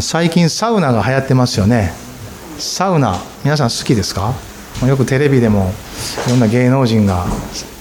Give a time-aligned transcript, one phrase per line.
[0.00, 1.92] 最近サウナが流行ってますよね。
[2.58, 4.34] サウナ皆さん好きですか？
[4.86, 5.72] よくテレビでも
[6.26, 7.24] いろんな芸能人が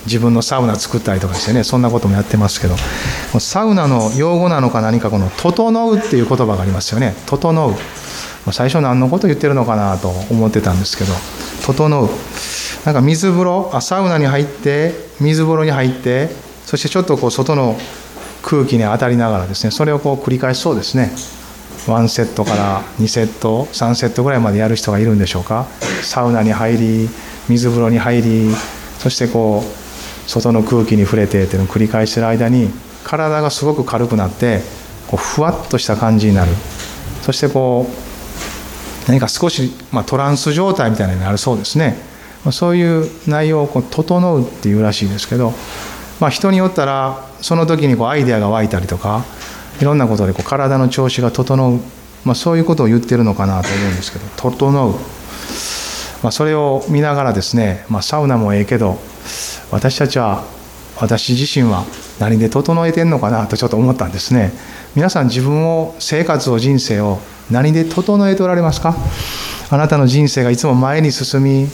[0.06, 2.76] 自分のサウナ作ったりとかしてねそんなこともやってますけど
[3.40, 7.76] サウナの用語なのか何かこの「整う」っていう言葉がありますよね「整う」
[8.54, 11.14] 最初何のこと言ってるのかなと思ってたんですけど
[11.66, 12.10] 「整う」
[12.86, 16.30] なんか水風呂あサウナに入って水風呂に入って
[16.66, 17.78] そしてちょっとこう外の
[18.42, 21.12] 空気に当たりながらですねそれをこう繰り返しそうですね。
[21.86, 25.68] 1セットから2セット3セットぐらいまでやる人がいるんでしょうか。
[26.04, 27.10] サウナに入り
[27.48, 28.56] 水風呂に入り
[29.00, 32.70] そしてこう外の空気に触れてっていうのを繰り返してる間に
[33.04, 34.62] 体がすごく軽くなって
[35.08, 36.52] こうふわっとした感じになる。
[37.22, 41.98] そしてこう何か少し、まあ、トランス状態みたいなのになるそうですね。
[42.52, 45.54] そういう内容をこう整うっていうらしいですけど、
[46.20, 49.24] まあ、人によったらその時にこうアイデアが湧いたりとか
[49.82, 51.80] いろんなことでこう体の調子が整う、
[52.24, 54.92] まあ、そういうことを言ってるのかなと思うんですけど整う、
[56.24, 58.98] まあ、それを見ながらですね、まあ、サウナもええけど
[59.72, 60.44] 私たちは
[61.00, 61.84] 私自身は
[62.20, 64.54] 何で整えてんのかなとちょっと思ったんですね。
[64.96, 67.20] 皆さん自分を生活を人生を
[67.52, 68.96] 何で整えておられますか？
[69.70, 71.68] あなたの人生がいつも前に進み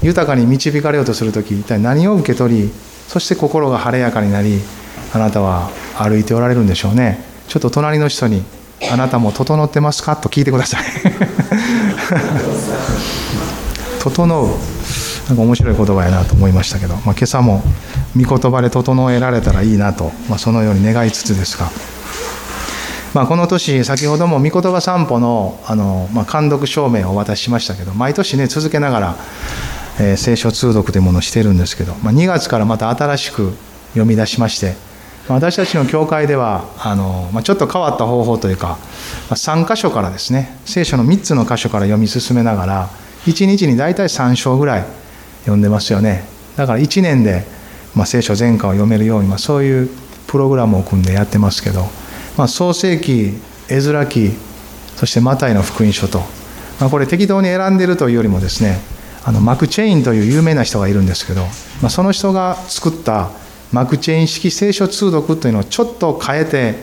[0.00, 2.70] 豊かに導かれようとする時一体何を受け取り
[3.08, 4.60] そして心が晴れやかになり
[5.12, 7.27] あなたは歩いておられるんでしょうね。
[7.48, 8.44] ちょっと隣の人に
[8.92, 10.82] 「あなたも整ってますか?」と聞いてください。
[14.00, 14.48] 整う。
[15.28, 17.62] なんか面白い言葉やなと思いましたけど、まあ、今朝も
[18.16, 21.70] 御言葉で整えられたらいいなと、まあ、そのように願いつつですが、
[23.12, 29.16] まあ、この年先ほども御言葉散歩のあの、まあ、監読証明をお渡ししましたけど毎年ね続けながら、
[30.00, 33.52] えー、聖書通読というものをしてるんですけど、まあ、2月からまた新しく
[33.90, 34.76] 読み出しまして
[35.28, 38.76] 私たちの教会ではあの、まあ、ちょっと変わった方法というか、ま
[39.30, 42.88] あ、3箇所からですね聖書の3つの箇所から読み進めながら
[43.26, 44.84] 1日に大体3章ぐらい
[45.40, 46.24] 読んでますよね。
[46.56, 47.44] だから1年で、
[47.94, 49.88] まあ、聖書全巻を読めるように、まあ、そういう
[50.26, 51.84] プログラムを組んでやってますけど、
[52.36, 53.32] まあ、創世記
[53.68, 54.32] 絵面記
[54.96, 56.18] そしてマタイの福音書と、
[56.80, 58.78] まあ、これ適当に選んでるというよりもですね
[59.24, 63.30] あのマク・チェインという有名な人がいるんですけど、まあ、その人が作った
[63.72, 66.74] マクチェイン式聖書通読というのをちょっと変えて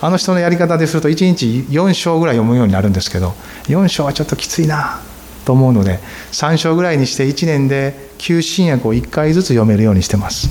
[0.00, 3.34] あの人のやり方ですると1日4章ぐらい読むようになるんですけど
[3.64, 5.00] 4章はちょっときついな
[5.44, 5.98] と思うので
[6.32, 10.48] 3章ぐらいにして1年で旧新約を1回ずつ読めるようにしてます。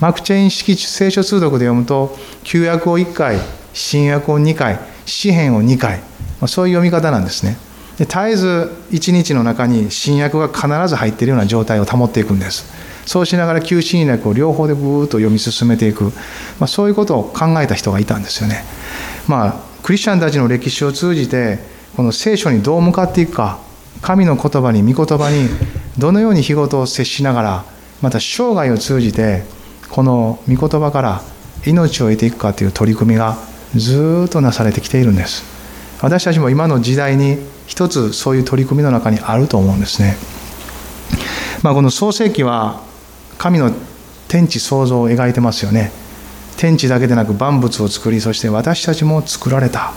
[0.00, 3.38] マクチェイン式聖書通読で読むと旧約を1回
[3.74, 6.04] 新約を2回詩篇を2回、ま
[6.42, 7.56] あ、そういう読み方なんですね。
[7.98, 12.64] で絶えず1日の中に新約が必ず入っているような状態を保っていくんです。
[13.08, 18.62] そうしながら旧新約を両方でブーッと読み進めていく、まあ、そういうことを考えた人がいたんですよね。
[19.26, 21.58] まあ、クリスチャンたちの歴史を通じて
[21.96, 23.60] この聖書にどう向かっていくか
[24.02, 25.48] 神の言葉に御言葉に
[25.96, 27.64] どのように日ごとを接しながら
[28.02, 29.42] また生涯を通じて
[29.88, 31.22] この御言葉から
[31.64, 33.38] 命を得ていくかという取り組みが
[33.74, 35.44] ずっとなされてきているんです。
[36.02, 40.16] 私たちも今の時代に一つそういう取り組みの中にあると思うんですね、
[41.62, 42.86] まあ、この創世記は
[43.38, 43.72] 神の
[44.26, 45.90] 天地創造を描いてますよね。
[46.56, 49.92] 天地だけでなく万物を作りそして私たちも作られた。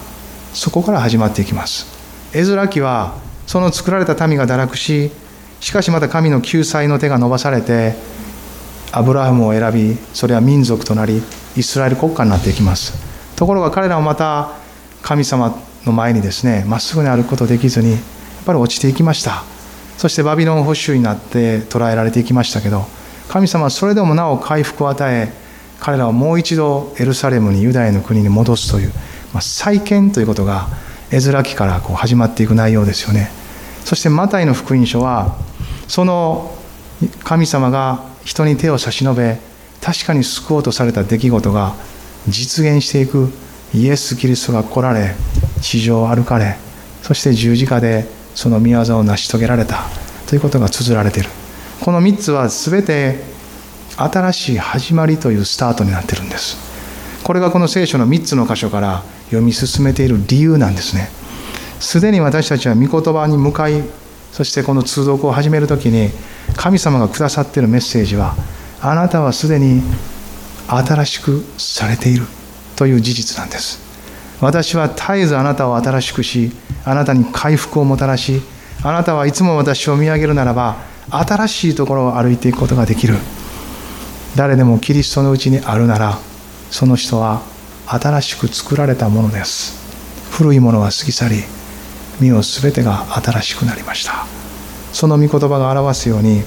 [0.54, 1.88] そこから始まっていきます。
[2.34, 3.16] 絵面記は
[3.48, 5.12] その作られた民が堕落し
[5.60, 7.96] しかしまた神の救済の手が伸ばされて
[8.92, 11.22] アブラハムを選びそれは民族となり
[11.58, 12.94] イスラエル国家になっていきます。
[13.36, 14.52] ところが彼らもまた
[15.02, 18.02] 神様の前にですねまっすぐに歩くことできずにやっ
[18.46, 19.44] ぱり落ちていきました。
[19.98, 22.86] そしてバビロン保守になって捕らえられていきましたけど
[23.32, 25.32] 神様はそれでもなお回復を与え
[25.80, 28.90] 彼らはもう一度エルサレムにユダヤの国に戻すという、
[29.34, 30.68] まあ、再建ということが
[31.12, 33.32] 絵面記からこう始まっていく内容ですよね。
[33.86, 35.38] そしてマタイの福音書は
[35.88, 36.54] その
[37.24, 39.40] 神様が人に手を差し伸べ
[39.82, 41.74] 確かに救おうとされた出来事が
[42.28, 43.30] 実現していく
[43.74, 45.16] イエス・キリストが来られ
[45.62, 46.58] 地上を歩かれ
[47.02, 48.06] そして十字架で
[48.36, 49.86] その御業を成し遂げられた
[50.28, 51.30] ということが綴られている。
[51.82, 53.31] この3つは全て
[54.04, 56.58] 新しい始まりというスタートになってるんです。
[57.24, 61.10] これがこの聖書の3つの箇所から読み進めている理由なんですね。
[61.80, 63.84] すでに私たちは御言葉に向かい
[64.32, 66.10] そしてこの通読を始める時に
[66.56, 68.36] 神様がくださっているメッセージは
[68.82, 69.82] あなたはすでに
[70.68, 72.26] 新しくされている
[72.76, 73.80] という事実なんです。
[74.42, 76.52] 私は絶えずあなたを新しくし
[76.84, 78.42] あなたに回復をもたらし
[78.84, 80.78] あなたはいつも私を見上げるならば
[81.12, 83.16] 新しいところを歩いていくことができる。
[84.36, 86.18] 誰でもキリストのうちにあるなら
[86.70, 87.42] その人は
[87.86, 89.80] 新しく作られたものです。
[90.32, 91.44] 古いものは過ぎ去り
[92.22, 94.26] 身を全てが新しくなりました。
[94.94, 96.44] その御言葉が表すように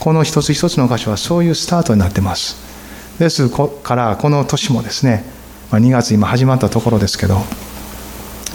[0.00, 2.56] この一つ一つの箇所はそういうスタートになってます。
[3.18, 5.24] ですからこの年もですね
[5.70, 7.42] 2月今始まったところですけど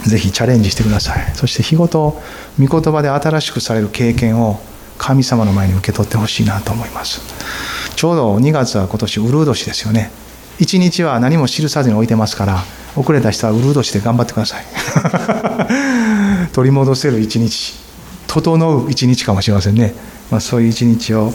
[0.04, 1.32] ぜひチャレンジしてください。
[1.34, 2.20] そして日ごと
[2.58, 4.60] 御言葉で新しくされる経験を
[4.98, 7.20] 神様の前に受け取ってほしいなと思います。
[7.96, 10.10] ちょうど2月は今年ウルー年ですよね。
[10.58, 12.62] 1日は何も記さずに置いてますから
[12.96, 14.64] 遅れた人はウルー年で頑張ってください。
[16.52, 17.74] 取り戻せる一日
[18.28, 19.94] 整う一日かもしれませんね、
[20.30, 21.32] まあ、そういう一日を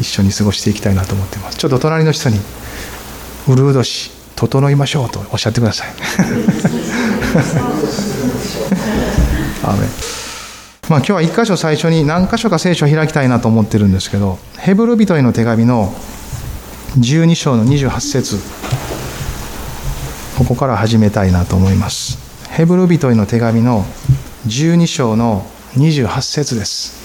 [0.00, 1.58] 一緒に過ごしていきたいなと思ってます。
[1.58, 2.40] ちょっと隣の人に
[3.48, 5.88] ウルー年整いましょうとおっしゃってください。
[9.64, 10.17] アメ
[10.88, 15.92] まあ、今日は1箇所最初に何箇所か聖書を開きたいなと思ってるんですけどヘブル人への手紙の
[16.98, 18.38] 12章の28節
[20.38, 22.18] ここから始めたいなと思います
[22.50, 23.84] ヘブル人への手紙の
[24.46, 25.42] 12章の
[25.74, 26.98] 28節です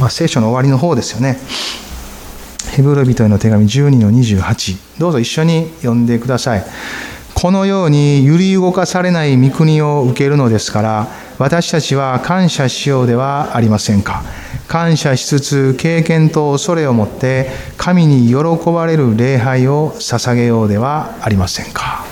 [0.00, 1.38] まあ、聖書の終わりの方ですよね。
[2.70, 5.00] ヘブル人への手紙12の28。
[5.00, 6.64] どうぞ一緒に読んでください。
[7.40, 11.06] このように揺り動かされない御国を受けるのですから、
[11.38, 14.24] 私たちは感謝しようではありませんか？
[14.66, 18.34] 感謝しつつ、経験と恐れを持って、神に喜
[18.72, 22.04] ばれる礼拝を捧げようではありませんか？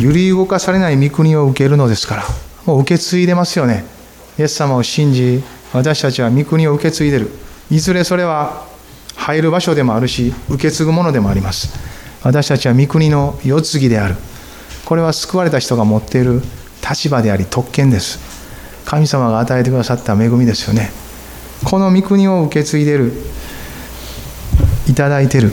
[0.00, 2.22] 揺り動かされない御国を受けるのですから、
[2.64, 3.84] もう受け継いでますよね。
[4.38, 5.44] イエス様を信じ、
[5.74, 7.28] 私たちは御国を受け継いでる。
[7.70, 8.64] いずれそれは
[9.14, 11.99] 入る場所でもあるし、受け継ぐものでもあります。
[12.22, 14.16] 私たちは御国の世継ぎである。
[14.84, 16.42] これは救われた人が持っている
[16.88, 18.18] 立場であり特権です。
[18.84, 20.90] 神様が与えてくださった恵みですよね。
[21.64, 23.12] この御国を受け継いでる、
[24.88, 25.52] いただいてる、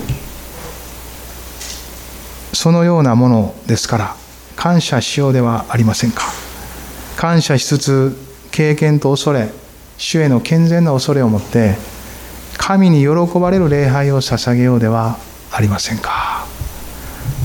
[2.53, 4.15] そのようなものですから、
[4.55, 6.23] 感謝しようではありませんか。
[7.15, 8.17] 感謝しつつ、
[8.51, 9.49] 経験と恐れ、
[9.97, 11.75] 主への健全な恐れを持って、
[12.57, 15.17] 神に喜ばれる礼拝を捧げようでは
[15.51, 16.36] ありませんか。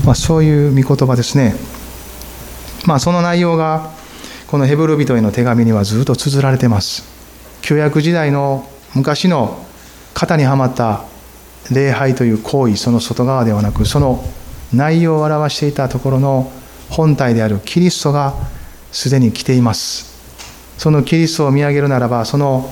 [0.03, 1.55] まあ、そういう御言葉ですね。
[2.85, 3.91] まあ、その内容が、
[4.47, 7.03] このヘブル人への手紙にはずっと綴られてます。
[7.61, 9.65] 旧約時代の昔の
[10.13, 11.05] 型にはまった
[11.71, 14.23] 礼拝という行為、その外側ではなく、その
[14.73, 16.51] 内容を表していたところの
[16.89, 18.33] 本体であるキリストが
[18.91, 20.13] すでに来ています。
[20.77, 22.69] そのキリストを見上げるならば、その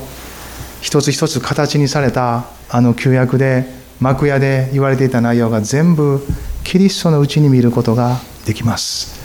[0.81, 3.65] 一つ一つ形にされたあの旧約で
[3.99, 6.25] 幕屋で言われていた内容が全部
[6.71, 9.19] キリストのうちに見ることができます。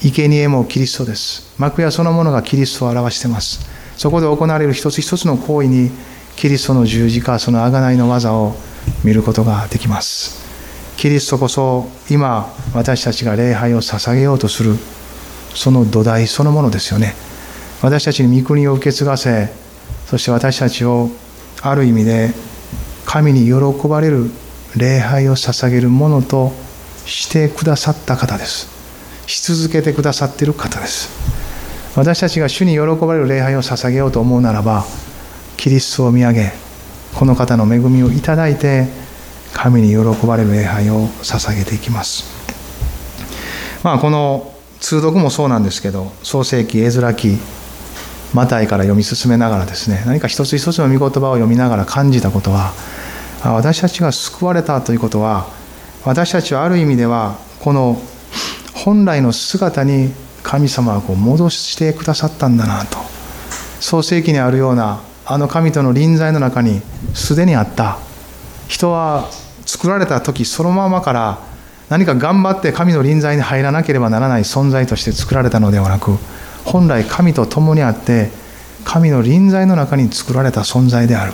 [0.00, 1.54] 生贄もキリストです。
[1.56, 3.64] 幕屋そのものがキリストを表しています。
[3.96, 5.92] そこで行われる一つ一つの行為に
[6.34, 8.56] キリストの十字架その贖いの技を
[9.04, 10.44] 見ることができます。
[10.96, 14.74] キリストこそ今私たちが礼拝を捧げようとする。
[15.54, 17.14] その土台そのものですよね。
[17.82, 19.52] 私たちに御国を受け継がせ
[20.06, 21.08] そして私たちを
[21.62, 22.30] ある意味で
[23.06, 24.28] 神に喜ばれる
[24.76, 26.52] 礼拝を捧げるものと
[27.10, 28.68] してくださった方です。
[29.26, 31.10] し続けてくださっている方です。
[31.96, 34.84] 私たちが主に喜ばれる礼拝を捧げようと思うならば、
[35.56, 36.52] キリストを見上げ、
[37.14, 38.86] この方の恵みをいただいて、
[39.52, 42.24] 神に喜ばれる礼拝を捧げていきます。
[43.82, 47.38] まあ、この通読もそうなんですけど、創世記、絵面記、
[48.32, 52.72] マタイから読み進めながらですね、何か一つ一つの御言葉を読みながら感じたことは、
[53.42, 55.59] 私たちが救われたということは
[56.04, 58.00] 私たちはある意味ではこの
[58.74, 62.98] 本来の姿に神様はこう戻してくださったんだなと。
[63.80, 66.80] 創世記にあるようなあの神との臨在の中に
[67.14, 67.98] すでにあった。
[68.68, 69.28] 人は
[69.66, 71.38] 作られた時そのままから
[71.88, 76.16] 何か頑張って神の臨在に入らなければならない存在として作られたのではなく
[76.64, 78.30] 本来神と共にあって
[78.84, 81.32] 神の臨在の中に作られた存在である、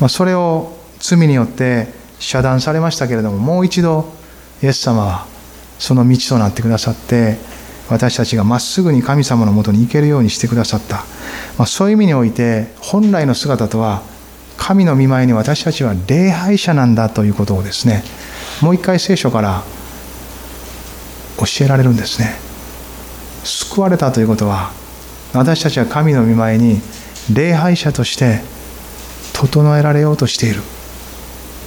[0.00, 4.12] まあ、それを罪によって遮断されましたけれどももう一度
[4.62, 5.26] イエス様は
[5.78, 7.36] その道となってくださって
[7.88, 10.96] 私たちがまっすぐに神様のもとに行けるようにしてくださった、
[11.58, 14.02] まあ、そういう意味において本来の姿とは
[14.56, 18.02] 神の見舞いに私たちは礼拝者なんだということをですね
[18.62, 19.62] もう一回聖書から
[21.38, 22.34] 教えられるんですね。
[23.44, 24.72] 救われたということは
[25.34, 26.80] 私たちは神の見舞いに
[27.32, 28.40] 礼拝者として
[29.34, 30.62] 整えられようとしている。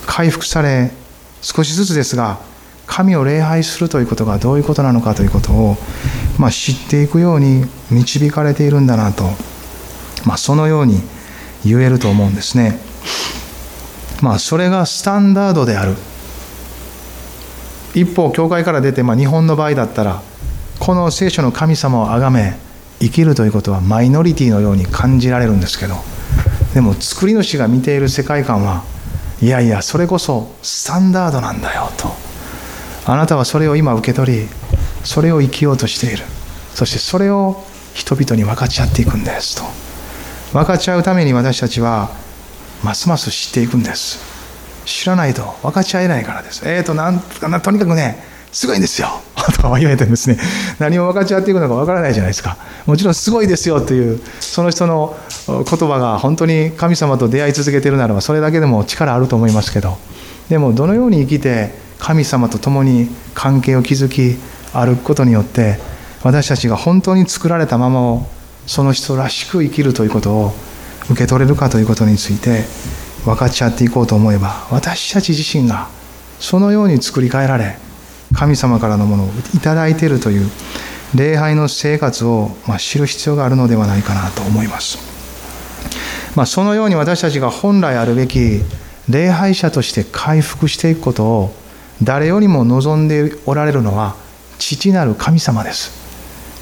[0.09, 0.89] 回復され
[1.41, 2.39] 少しずつですが
[2.87, 5.77] 神を礼拝するということがどういうことなのかということを、
[6.39, 9.25] まあ、知っていくように導かれているんだなと、
[10.25, 10.99] まあ、そのように
[11.63, 12.79] 言えると思うんですね。
[14.23, 15.95] まあ、それがスタンダードである。
[17.93, 20.23] 一方教会から出て、まあ、日本の場合だったら
[20.79, 22.57] この聖書の神様を崇め
[22.99, 25.95] 生きるということはマイノリティのように感じられるんですけど
[26.73, 28.83] でも作り主が見ている世界観は
[29.41, 32.09] いやいやそれこそスタンダードなんだよと。
[33.05, 34.47] あなたはそれを今受け取り
[35.03, 36.23] それを生きようとしている。
[36.73, 39.63] そしてそれを人々に分かち合っていくんですと。
[40.51, 42.09] 分かち合うために私たちは
[42.83, 44.19] ますます知っていくんです。
[44.85, 46.67] 知らないと分かち合えないからです。
[46.67, 49.09] えっ、ー、となんとにかくねすごいんですよ。
[49.53, 50.37] とか言われてですね
[50.79, 52.57] 何を分かち合っていくのか分からないじゃないですか。
[52.85, 55.15] もちろんすごいですよというその人の
[55.47, 59.97] 言葉が本当に神様と出会い続けてるならばそれだけでも力あると思いますけど。
[60.49, 64.35] でもどのように生きて神様と共に関係を築き
[64.73, 65.77] 歩くことによって
[66.23, 68.25] 私たちが本当に作られたままを
[68.65, 70.53] その人らしく生きるということを
[71.09, 72.63] 受け取れるかということについて
[73.25, 75.87] 分かち合っていこうと思えば私たち自身が
[76.39, 77.77] そのように作り変えられ
[78.33, 79.27] 神様からのものを
[79.61, 80.49] 頂いているという
[81.15, 84.99] 礼拝の生活を、ま知る必要があるのではないかなと思います、
[86.35, 88.61] まあ、そのように私たちが本来あるべき
[89.09, 91.53] 礼拝者として回復していくことを
[92.03, 94.15] 誰よりも望んでおられるのは
[94.59, 95.97] 父なる神様です。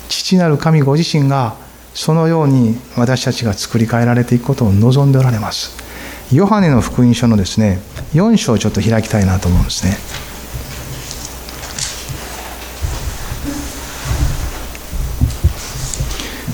[0.08, 1.56] 父なる神ご自身が
[1.94, 5.76] そのように私たちが作り変えられていくことを望んでおられます。
[6.32, 7.80] ヨハネの福音書のですね
[8.14, 9.98] 4章をちょっと開きたいなと思うんですね。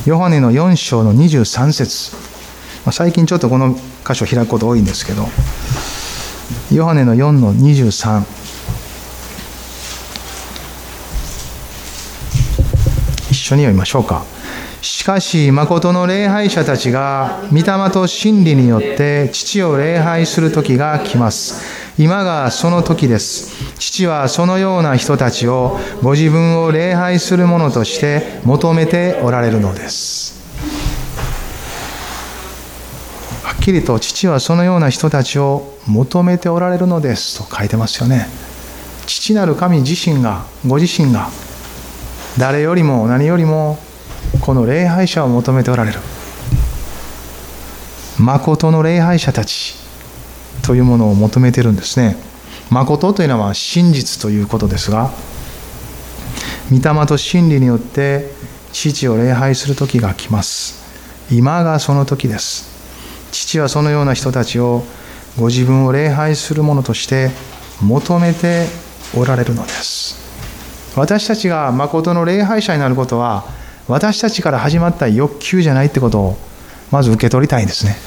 [0.05, 2.11] ヨハネの4章の23節。
[2.91, 3.73] 最近ちょっとこの
[4.05, 5.29] 箇所開くこと多いんですけど
[6.73, 8.25] ヨハネの4の23
[13.31, 14.25] 一緒に読みましょうか。
[14.81, 21.82] しかし誠の礼拝者たちが御霊と真理によって父を礼拝する時が来ます。
[21.97, 23.75] 今がその時です。
[23.77, 30.33] 父はそのような人たちをご自分を礼拝する者として求めておられるのです。
[33.43, 37.37] はっきりと父はそのような人たちを求めておられるのです。
[37.37, 38.27] と書いてますよね。
[39.05, 41.29] 父なる神自身がご自身が
[42.39, 43.77] 誰よりも何よりも
[44.41, 45.99] この礼拝者を求めておられる。
[48.17, 49.82] 誠の礼拝者たち。
[50.63, 52.15] というものを求めてるんですね。
[52.69, 55.11] 誠というのは真実ということですが
[56.71, 58.31] 御霊と真理によって
[58.71, 60.81] 父を礼拝する時が来ます。
[61.31, 62.73] 今がその時です。
[63.31, 64.83] 父はそのような人たちを
[65.37, 67.31] ご自分を礼拝するものとして
[67.81, 68.67] 求めて
[69.15, 70.15] おられるのです。
[70.95, 73.45] 私たちが誠の礼拝者になることは
[73.87, 76.37] 私たちから始まった欲求じゃないってことを
[76.91, 77.97] まず受け取りたいんですね。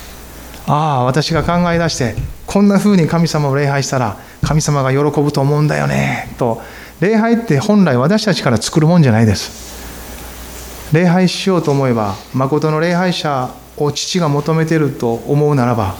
[0.67, 2.17] ああ私が考え出して
[2.57, 6.35] こんな風に神様を礼拝したら神様が喜ぶと思うんだよね。
[6.39, 6.63] と
[7.01, 10.91] 礼拝って本来私たちから作るもんじゃないです。
[10.91, 15.97] 礼拝しようと思えば誠の礼拝者を父が求めてると思うならば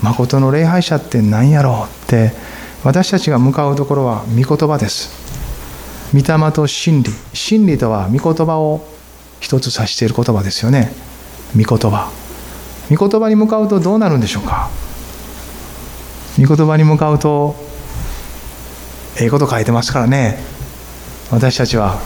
[0.00, 2.30] 誠の礼拝者って何やろうって
[2.84, 5.10] 私たちが向かうところは御言葉です。
[6.14, 7.10] 御霊と真理。
[7.34, 8.86] 真理とは御言葉を
[9.40, 10.92] 一つ指している言葉ですよね。
[11.56, 12.08] 御言葉。
[12.88, 14.70] 御言葉に向かうとどうなるんでしょうか。
[16.38, 17.56] 御言葉に向かうと
[19.20, 20.38] ええこと書いてますからね。
[21.30, 21.98] 私たちは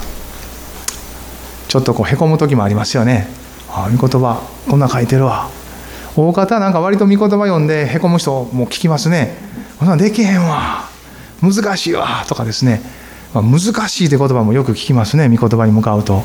[1.68, 3.28] ちょっとこうへこむ時もありますよね。
[3.68, 5.50] ああ御言葉こんな書いてるわ。
[6.16, 9.36] 大方なんか割と御言葉読んでへこむ人も聞きますね。
[9.78, 10.88] こんなんできへんわ。
[11.42, 12.24] 難しいわ。
[12.26, 12.80] とかですね、
[13.34, 15.28] まあ、難しいって言葉もよく聞きますね。
[15.28, 16.22] 御言葉に向かうと。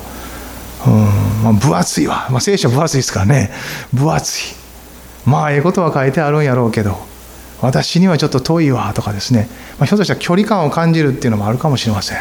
[0.85, 1.43] うん。
[1.43, 3.51] まあ、分厚いわ、まあ、聖書分厚いですからね。
[3.93, 4.55] 分厚い。
[5.25, 7.16] まあええことは書いてあるんやろうけど。
[7.61, 9.47] 私にはちょっと遠いわとかですね、
[9.79, 12.17] まあ、ひょっとしたら距離感を感じるっていうのもあるかもしれません。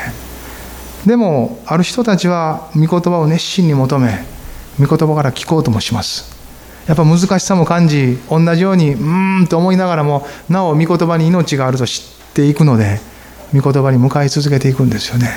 [1.06, 4.24] でもある人たちは御言葉を熱心に求め
[4.80, 6.34] 御言葉から聞こうともします。
[6.86, 13.00] やっぱ難しさも感じ同じようにうーんと思いながらもなお御言葉に命があると知っていくので
[13.52, 15.28] 御言葉に向かい続けていくんですよね。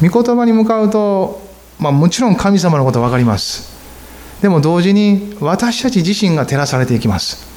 [0.00, 1.44] 御言葉に向かうと
[1.78, 3.72] まあ、もちろん神様のこと分かります。
[4.40, 7.53] でも同時に私たち自身が照らされていきます。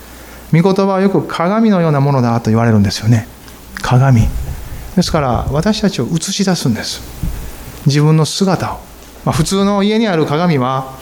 [0.54, 3.28] 御言葉はよく鏡のようなものだと言われるんですよね。
[3.82, 4.28] 鏡。
[4.96, 7.02] ですから私たちを映し出すんです。
[7.86, 8.80] 自分の姿を、
[9.26, 10.98] まあ、普通の家にある鏡は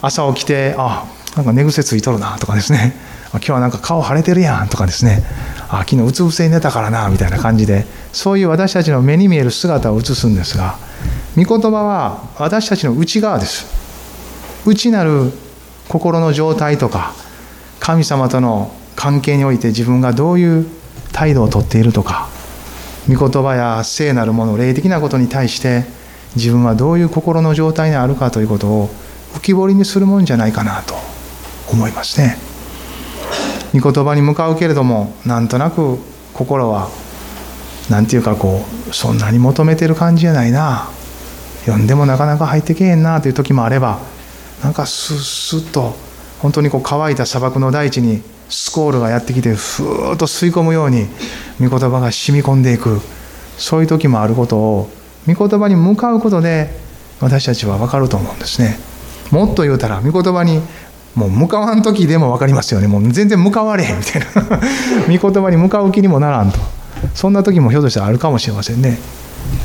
[0.00, 2.94] 朝起きてあなんか寝癖ついとるなとかですね。
[3.32, 5.24] 今日はなんか顔腫れてるやんとかですね。
[5.68, 10.76] あ昨日うつ伏せに寝たからなみたいな感じでそういう私たちの目に見える姿を映すんですが
[11.34, 13.66] 御言葉は私たちの内側です。
[14.66, 15.32] 内なる
[15.88, 17.14] 心の状態とか
[17.82, 20.66] 神様との関係において自分がどういう
[21.12, 22.28] 態度をとっているとか
[23.08, 25.82] 御言葉や聖なるもの霊的なことに対して
[26.36, 28.88] 自分はどういう心の状態にあるかということを
[29.34, 30.94] 浮き彫りにするもんじゃないかなと
[31.72, 32.36] 思いますね。
[33.74, 35.98] 御言葉に向かうけれどもなんとなく
[36.34, 36.88] 心は
[37.90, 40.88] 何て言うかこうそんなに求めてる感じじゃないな
[41.64, 43.98] 読んでもなかなか入ってけへんなという時もあれば
[44.62, 46.11] なんかスッスッと
[46.42, 51.06] 本当にこう乾いた砂漠の大地にスコールがやってきてふーっと吸い込むように
[51.60, 53.00] 御言葉が染み込んでいく。
[53.56, 54.90] そういう時もあることを
[55.26, 56.70] 御言葉に向かうことで
[57.20, 58.76] 私たちは分かると思うんですね。
[59.30, 60.60] もっと言うたら御言葉に
[61.14, 62.88] もう向かわん時でも分かりますよね。
[62.88, 64.60] もう全然向かわれへんみたいな。
[65.08, 66.58] 御言葉に向かう気にもならんと。
[67.14, 68.98] そんな時もひょっとしたらあるかもしれませんね。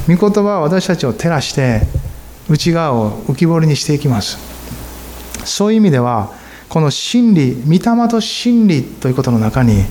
[0.08, 1.82] 御言葉は私たちを照らして
[2.50, 4.38] 内側を浮き彫りにしていきます。
[5.44, 6.32] そういう意味では
[6.70, 9.86] この真理御霊と真理ということの中に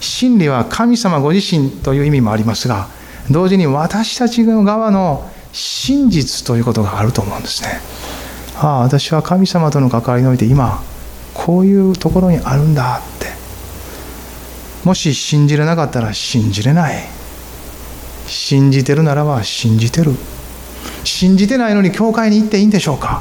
[0.00, 2.88] 真理は神様ご自身という意味もありますが
[3.30, 7.80] 同時に私たちの側の真実ということがあると思うんですね。
[8.60, 10.82] ああ私は神様との関わりにおいて今
[11.34, 13.28] こういうところにあるんだって。
[14.84, 17.04] もし信じれなかったら信じれない。
[18.26, 20.12] 信じてるならば信じてる。
[21.04, 23.20] 信じてないのに教会に行っていいんでしょうか。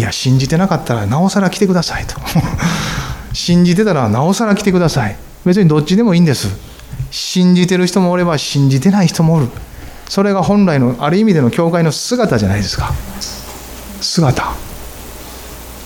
[0.00, 2.16] いや信じてなかったらなおさら来てくださいと。
[3.34, 5.16] 信じてたらなおさら来てください。
[5.44, 6.48] 別にどっちでもいいんです。
[7.10, 9.48] 信じてる人もおれば信じてない人もおる。
[10.08, 12.94] それが本来のある意味での教会の姿じゃないですか。
[14.00, 14.54] 姿。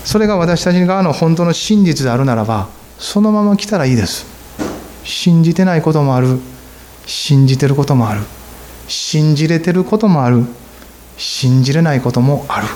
[0.05, 2.69] それが私たち側の本当の真実であるならば
[3.01, 4.27] そのまま来たらいいです。
[5.03, 6.39] 信じてないこともある。
[7.05, 8.21] 信じてることもある。
[8.87, 10.45] 信じれてることもある。
[11.17, 12.69] 信じれないこともある。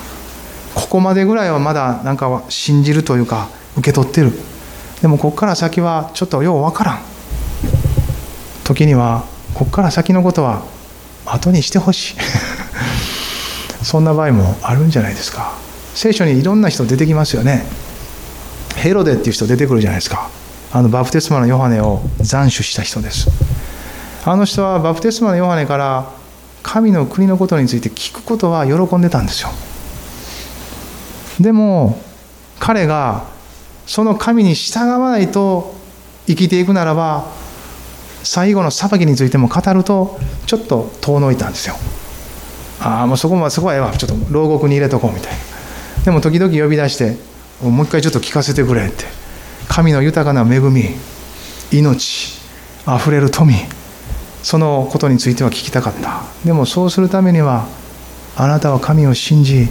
[0.75, 4.31] ここまでぐらいはまだなんか信じるというか受け取ってる。
[5.01, 6.99] でもここから先はちょっとようわからん。
[8.63, 10.63] 時にはここから先のことは
[11.25, 12.15] 後にしてほしい。
[13.83, 15.53] そんな場合もあるんじゃないですか。
[15.95, 17.65] 聖書にいろんな人出てきますよね。
[18.75, 20.29] ヘロデっていう人出てくるじゃないですか。
[20.71, 23.29] あのバプテスマのヨハネを斬首した人です。
[24.25, 26.11] あの人はバプテスマのヨハネから
[26.61, 29.49] 神の国のことについて聞くことは喜んでたんですよ。
[31.39, 31.99] でも
[32.59, 33.27] 彼が
[33.85, 35.73] その神に従わないと
[36.27, 37.31] 生きていくならば
[38.23, 41.75] 最後の裁きについても語るとちょっと遠のいたんですよ。
[42.81, 43.91] ああもうそこはそこはええわ。
[43.91, 45.37] ちょっと牢獄に入れとこうみたいな。
[46.05, 47.17] でも時々呼び出して
[47.61, 49.05] もう一回ちょっと聞かせてくれって。
[49.67, 50.83] 神の豊かな恵み
[51.71, 52.39] 命
[52.85, 53.53] あふれる富
[54.41, 56.23] そのことについては聞きたかった。
[56.43, 57.67] でもそうするためには
[58.35, 59.67] あなたは神を信じ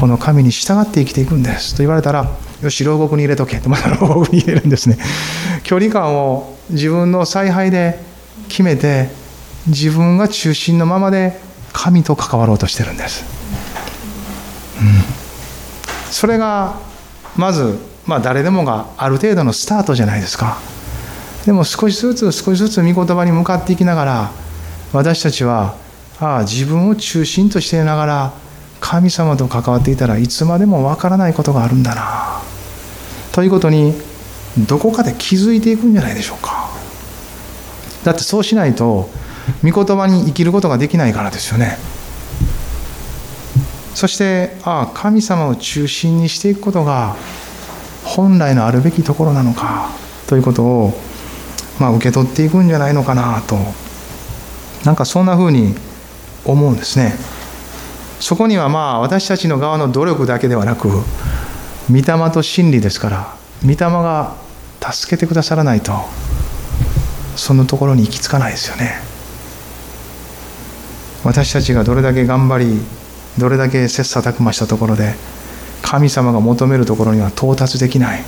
[0.00, 1.74] この神に従って生きていくんです。
[1.74, 2.26] と言われたら
[2.62, 3.58] よし牢獄に入れとけ。
[3.58, 4.96] とまた牢獄に入れるんですね。
[5.62, 8.02] 距離感を自分の采配で
[8.48, 9.10] 決めて
[9.66, 11.38] 自分が中心のままで
[11.72, 13.24] 神と関わろうとしてるんです、
[14.80, 15.04] うん、
[16.10, 16.76] それが
[17.36, 20.58] まず、まあ、誰でもがある程度のスタートじゃないですか。
[21.46, 24.30] でも少しずつ少しずつ御言葉に向かっていきながら
[24.92, 25.74] 私たちは
[26.20, 28.32] ああ自分を中心としていながら
[28.80, 32.40] 神様と関わっていたらいつまでもわからないことがあるんだな。
[33.32, 33.94] ということに
[34.58, 36.70] どこかで気づいていくんじゃないでしょうか。
[38.04, 39.10] だってそうしないと
[39.62, 41.78] 御言葉に生きることができないからですよね。
[43.94, 47.16] そしてああ神様を中心にしていくことが
[48.04, 49.90] 本来のあるべきところなのか
[50.26, 50.98] ということを、
[51.78, 53.58] まあ、受け取っていくんじゃないのかなと。
[54.84, 55.74] なんかそんなふうに
[56.46, 57.14] 思うんですね。
[58.20, 60.88] そこにはまあ私たちの側の努力だけではなく
[61.90, 64.36] 御霊と真理ですから御霊が
[64.80, 65.92] 助けてくださらないと
[67.34, 69.00] そのところに行き着かないですよね。
[71.24, 72.80] 私たちがどれだけ頑張り
[73.38, 75.14] どれだけ切磋琢磨したところで
[75.82, 78.22] 神様が求めるところには到達できない。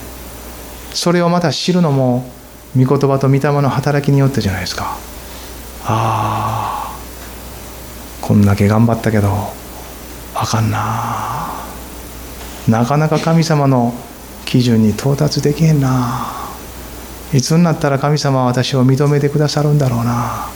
[0.94, 2.31] それをまた知るのも
[2.76, 4.98] 御言葉と御霊の働きによってじゃないですか。
[5.85, 6.96] ああ
[8.20, 9.62] こんだけ頑張ったけど
[10.42, 11.52] あかんな。
[12.68, 13.94] なかなか神様の
[14.44, 16.26] 基準に到達できへんな。
[17.33, 20.48] いつになったら神様は私を認めてくださるんだろうな。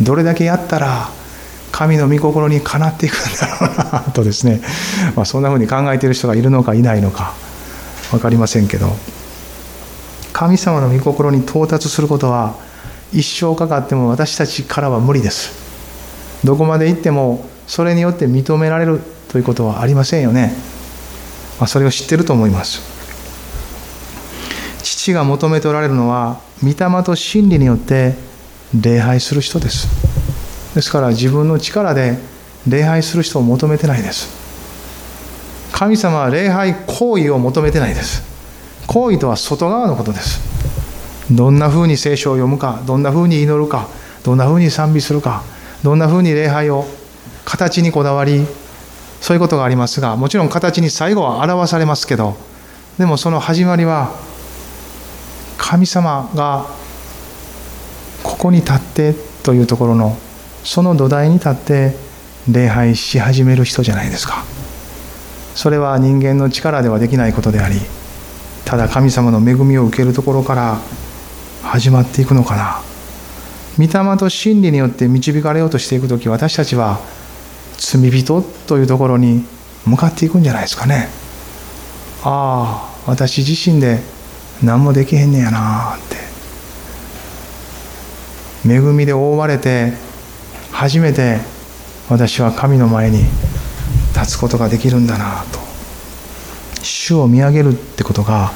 [0.00, 1.10] どれだけやったら
[1.70, 4.00] 神の御心にかなっていくんだろうな。
[4.16, 4.62] とですね、
[5.14, 7.34] まあ、そんなふうに考えている人がいるのかいないのか
[8.10, 8.96] 分かりませんけど。
[10.32, 12.54] 神様の御心に到達することは
[13.12, 15.52] 一生かかっても私たちからは無理です。
[16.42, 20.52] どこまで行ってもそれによって認められるということはありませんよね、
[21.58, 22.80] まあ、それを知ってると思います。
[24.82, 28.14] 父が求めておられるのは御霊と真理によって
[28.80, 29.88] 礼拝する人です。
[30.74, 32.18] ですから自分の力で
[32.68, 34.34] 礼拝する人を求めてないです。
[35.72, 38.22] 神様は礼拝行為を求めてないです。
[38.86, 40.40] 行為とは外側のことです。
[41.30, 43.88] どんなふうに聖書を読むかどんなふうに祈るか
[44.22, 45.42] どんなふうに賛美するか
[45.82, 46.84] どんなふうに礼拝を
[47.44, 48.46] 形にこだわり
[49.20, 52.36] そういうことがありますがもちろん形に最後は表されますけど
[52.98, 54.14] でもその始まりは
[55.58, 56.66] 神様が
[58.22, 60.16] ここに立ってというところの
[60.64, 61.94] その土台に立って
[62.50, 64.44] 礼拝し始める人じゃないですか。
[65.54, 67.76] それは人間の力ではできないことであり
[68.66, 70.78] ただ神様の恵みを受けるところから
[71.62, 72.82] 始まっていくのかな。
[73.78, 76.98] 御霊と真理によって導かれようとしていく時私たちは
[77.78, 79.44] 罪人というところに
[79.84, 81.08] 向かっていくんじゃないですかね。
[82.22, 84.00] ああ私自身で
[84.62, 86.16] 何もできへんねやなって。
[88.68, 89.92] 恵みで覆われて
[90.72, 91.38] 初めて
[92.08, 93.22] 私は神の前に
[94.14, 95.60] 立つことができるんだなと。
[96.82, 98.50] 主を見上げるってことが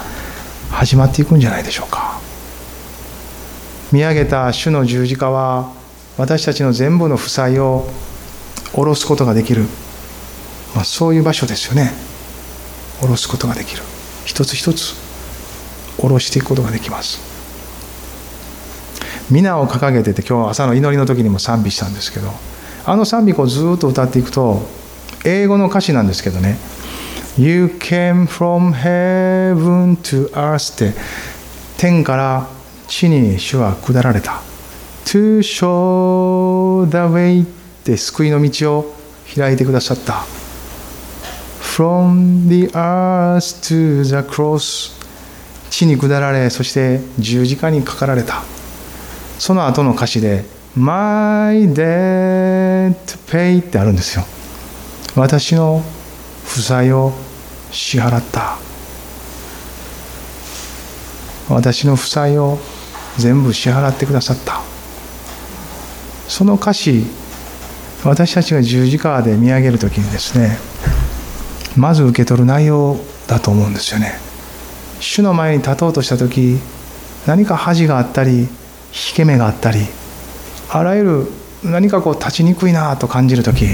[0.71, 2.21] 始まっていくんじゃないでしょうか。
[3.93, 5.73] 見上げた主の十字架は
[6.17, 7.89] 私たちの全部の負債を
[8.73, 9.63] 下ろすことができる、
[10.75, 11.93] まあ、そういう場所ですよね。
[13.01, 13.83] 下ろすことができる。
[14.25, 14.95] 一つ一つ
[15.97, 17.31] 下ろしていくことができます。
[19.31, 22.33] 皆を掲げてて今日朝の祈りの時にも賛美したんですけど
[22.85, 24.63] あの賛美をずっと歌っていくと
[25.25, 26.59] 英語の歌詞なんですけどね。
[27.39, 30.99] You came from heaven to earth って
[31.79, 32.49] 天から
[32.89, 34.41] 地に主は下られた。
[35.05, 37.47] To show the way
[37.91, 38.95] て救いの道を
[39.35, 40.25] 開いてくださった。
[41.61, 44.99] From the earth to the cross.
[45.71, 48.43] 地に下られそして十字架にかかられた。
[49.39, 50.45] その後の歌詞で
[50.77, 52.95] My debt
[53.27, 54.25] pay ってあるんですよ。
[55.17, 55.83] 私の
[56.45, 57.13] 負債を
[57.73, 58.59] 支払った。
[61.49, 62.59] 私の負債を
[63.19, 64.61] 全部支払ってくださった。
[66.29, 67.20] その歌詞
[68.05, 70.57] 私たちが十字架で見上げる時にですね
[71.77, 74.15] まず受け取る内容だと思うんですよね。
[75.01, 76.59] 主の前に立とうとした時
[77.27, 78.49] 何か恥があったり引
[79.15, 79.87] け目があったり
[80.69, 81.27] あらゆる
[81.63, 83.67] 何かこう立ちにくいなと感じる時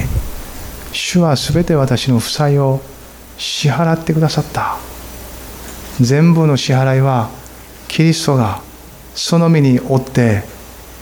[0.92, 2.80] 主は全て私の負債を
[3.38, 4.76] 支払ってくださった。
[6.00, 7.30] 全部の支払いは
[7.88, 8.60] キリストが
[9.14, 10.42] その身に負って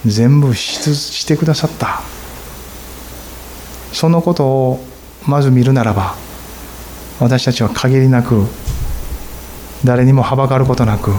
[0.06, 2.00] 全部してくださった。
[3.94, 4.84] そのことを
[5.26, 6.14] まず見るならば
[7.20, 8.44] 私たちは限りなく
[9.84, 11.12] 誰にもはばかることなく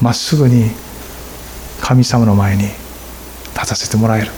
[0.00, 0.70] まっすぐに
[1.80, 2.74] 神様の前に立
[3.54, 4.30] たせてもらえる。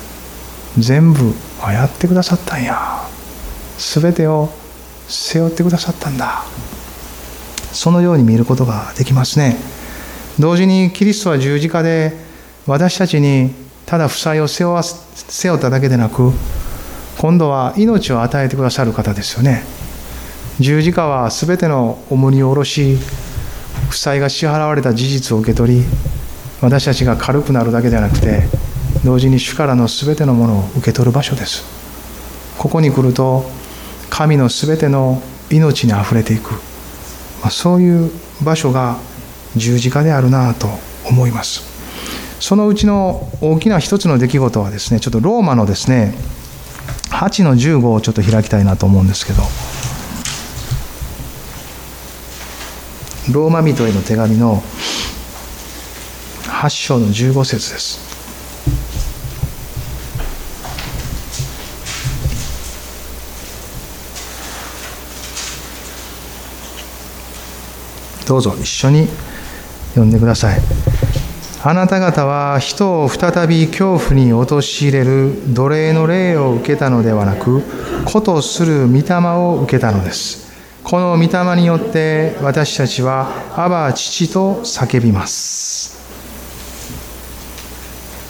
[0.79, 3.07] 全部あやってくださったんや。
[3.79, 4.49] 全てを
[5.09, 6.44] 背負ってくださったんだ。
[7.73, 9.57] そのように見ることができますね。
[10.38, 12.12] 同時にキリストは十字架で
[12.66, 13.53] 私たちに
[13.85, 16.33] ただ負債を背負わ背負っただけでなく
[17.20, 19.62] 今度は命を与えてくださる方ですよね。
[20.59, 22.96] 十字架は全ての重荷を下ろし
[23.90, 25.85] 負債が支払われた事実を受け取り
[26.62, 28.44] 私たちが軽くなるだけではなくて
[29.04, 31.62] 同時に主からの全てのものを受け取る場所です。
[32.56, 33.44] ここに来ると
[34.09, 36.52] 神の全ての命にあふれていく、
[37.42, 38.11] まあ、そういう
[38.42, 38.96] 場所が
[39.56, 40.68] 十字架であるなと
[41.06, 41.68] 思います。
[42.40, 46.14] そのうちの大きな一つの出来事はですねちょっとローマのですね
[47.20, 49.42] 8の15をちょっと開きたいなと思うんですけど。
[53.30, 54.62] ローマ人への手紙の
[56.44, 58.00] 8章の15節です。
[68.26, 69.09] どうぞ一緒に
[69.90, 70.61] 読んでください。
[71.62, 77.62] あなた方は人を再び恐怖に陥れる奴隷の霊を受けたのではなく
[78.07, 80.49] 子とする御霊を受けたのです。
[80.83, 85.99] この御霊によって私たちは「アバ父」と叫びます。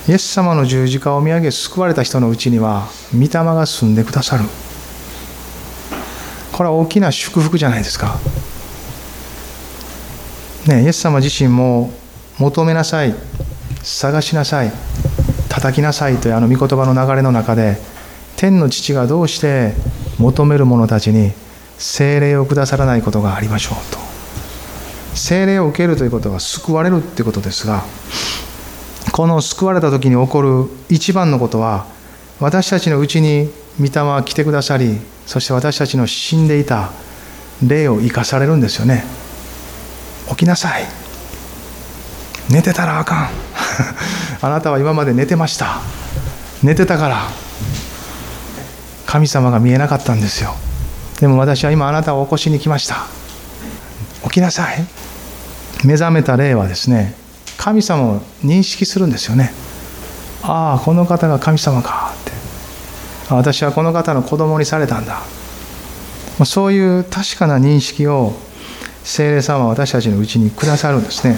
[0.08, 4.44] イエス様の十字架を見上げ救われた人のうちには御霊が住んでくださる。
[6.50, 8.18] これは大きな祝福じゃないですか。
[10.66, 11.92] ね、イエス様自身も
[12.40, 13.14] 求めなさい。
[13.82, 14.72] 探しなさい。
[15.48, 16.16] 叩きなさい。
[16.16, 17.76] というあの御言葉の流れの中で
[18.36, 19.74] 天の父がどうして
[20.18, 21.32] 求める者たちに
[21.76, 24.00] 精霊をくださらないことがありましょうと。
[25.14, 27.84] 精霊を受けるということは救われるっていうことですが
[29.12, 31.86] この救われた時に起こる一番のことは
[32.38, 36.90] 私たちのうちに御霊は来てくださりそして私たちの死んでいた
[37.66, 39.04] 霊を生かされるんですよね。
[40.28, 40.99] 起きなさい。
[42.50, 43.28] 寝てたらあかん。
[44.42, 45.80] あなたは今まで寝てました。
[46.62, 47.22] 寝てたから
[49.06, 50.54] 神様が見えなかったんですよ。
[51.20, 53.06] でも私は今あなたを起こしに来ました。
[54.24, 54.84] 起きなさい。
[55.84, 57.14] 目覚めた霊はですね
[57.56, 59.52] 神様を認識するんですよね。
[60.42, 62.12] ああこの方が神様か。
[62.20, 62.32] って。
[63.34, 65.20] 私はこの方の子供にされたんだ。
[66.44, 68.34] そういう確かな認識を
[69.04, 71.36] 聖霊様は私たちのうちにくださるんですね。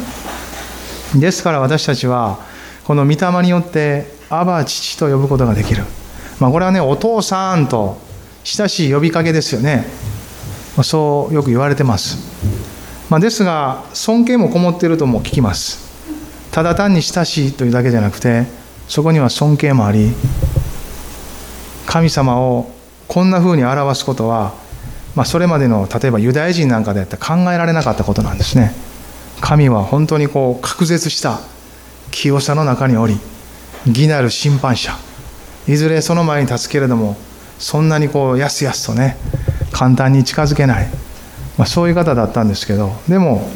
[1.14, 2.38] ですから私たちは
[2.84, 5.84] この御霊によってアバ父と呼ぶことができる、
[6.40, 7.98] まあ、これはねお父さんと
[8.44, 9.84] 親しい呼びかけですよね。
[10.82, 12.16] そうよく言われてます、
[13.10, 15.92] まあ、ですが尊敬もこもっているとも聞きます。
[16.50, 18.44] ただ単に親しいというだけじゃなくて
[18.88, 20.12] そこには尊敬もあり
[21.86, 22.70] 神様を
[23.08, 24.54] こんなふうに表すことは、
[25.14, 28.72] まあ、それまでの例えばユダヤ人なんかでやったら考えられなかったことなんですね。
[29.42, 31.40] 神は本当にこう隔絶した
[32.12, 33.18] 清さの中におり
[33.84, 34.96] 義なる審判者。
[35.68, 37.16] いずれその前に立つけれども
[37.58, 39.16] そんなにこうやすやすとね
[39.72, 40.88] 簡単に近づけない、
[41.56, 43.48] まあ、そういう方だったんですけどでも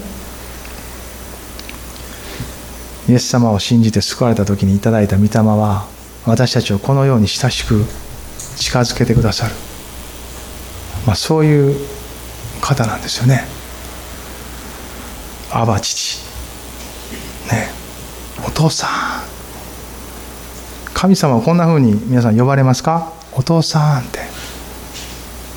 [3.09, 5.89] イエス様を信じて救われた時にいただいた御霊は
[6.27, 7.85] 私たちをこのように親しく
[8.57, 9.55] 近づけてくださる、
[11.07, 11.77] まあ、そういう
[12.61, 13.56] 方なんですよね。
[15.59, 16.19] アバ父
[17.51, 17.69] ね。
[18.47, 18.91] お父さん。
[20.93, 23.11] 神様はこんなふうに皆さん呼ばれますか？
[23.33, 24.19] お父さんって。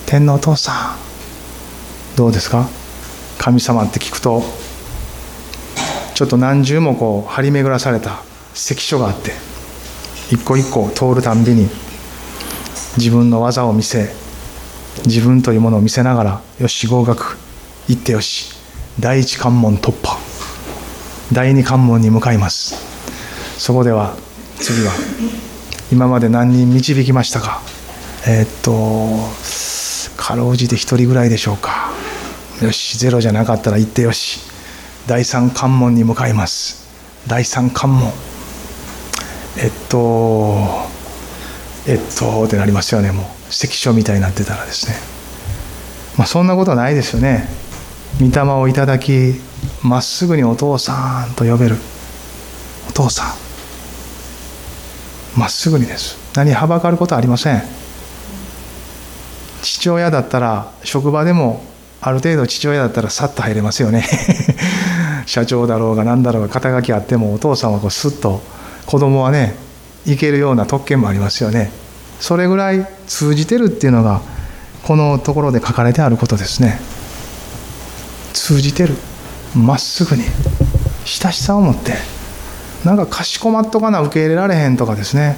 [0.06, 2.16] 天皇お父さん。
[2.16, 2.70] どうですか？
[3.40, 4.42] 神様って聞くと
[6.16, 8.22] ちょっと何重もこう張り巡らされた
[8.54, 9.32] 関所があって
[10.32, 11.68] 一個一個通るたんびに
[12.98, 14.14] 自分の技を見せ
[15.06, 17.38] 自分というものを見せながらよし合格。
[17.90, 18.59] 行ってよし。
[19.00, 20.20] 第一関門突破。
[21.32, 22.76] 第二関門に向かいます。
[23.58, 24.18] そこでは
[24.58, 24.92] 次は
[25.90, 27.62] 今まで何人導きましたか。
[28.28, 31.92] えー、っとかろうじて1人ぐらいでしょうか。
[32.62, 34.42] よしゼロじゃなかったら行ってよし。
[35.08, 36.90] 第三関門に向かいます。
[37.26, 38.12] 第三関門。
[39.58, 40.58] えっと
[41.88, 43.26] えっとってなりますよねもう。
[43.50, 44.96] 関所みたいになってたらですね。
[46.18, 47.59] まあそんなことはないですよね。
[48.20, 49.36] 御霊をいただき
[49.84, 51.78] まっすぐにお父さんと呼べる。
[52.90, 53.50] お父さん。
[55.40, 56.18] まっすぐにです。
[56.36, 57.62] 何はばかることはありません。
[59.62, 61.64] 父親だったら職場でも
[62.02, 64.06] ある程度父親だったらさっと入れますよね。
[65.26, 68.42] 社長だろうが何だろうが肩書きあってもお父さんはこうスッと
[68.86, 69.56] 子供はね
[70.06, 71.72] いけるような特権もありますよね。
[72.20, 74.22] それぐらい通じてるっていうのが
[74.84, 76.80] このところで書かれてあることですね。
[78.40, 78.96] 通じてる。
[79.54, 80.24] まっすぐに。
[81.04, 81.94] 親しさを持って。
[82.86, 85.38] なんかかしこまっとかな受け入れられへんとかですね。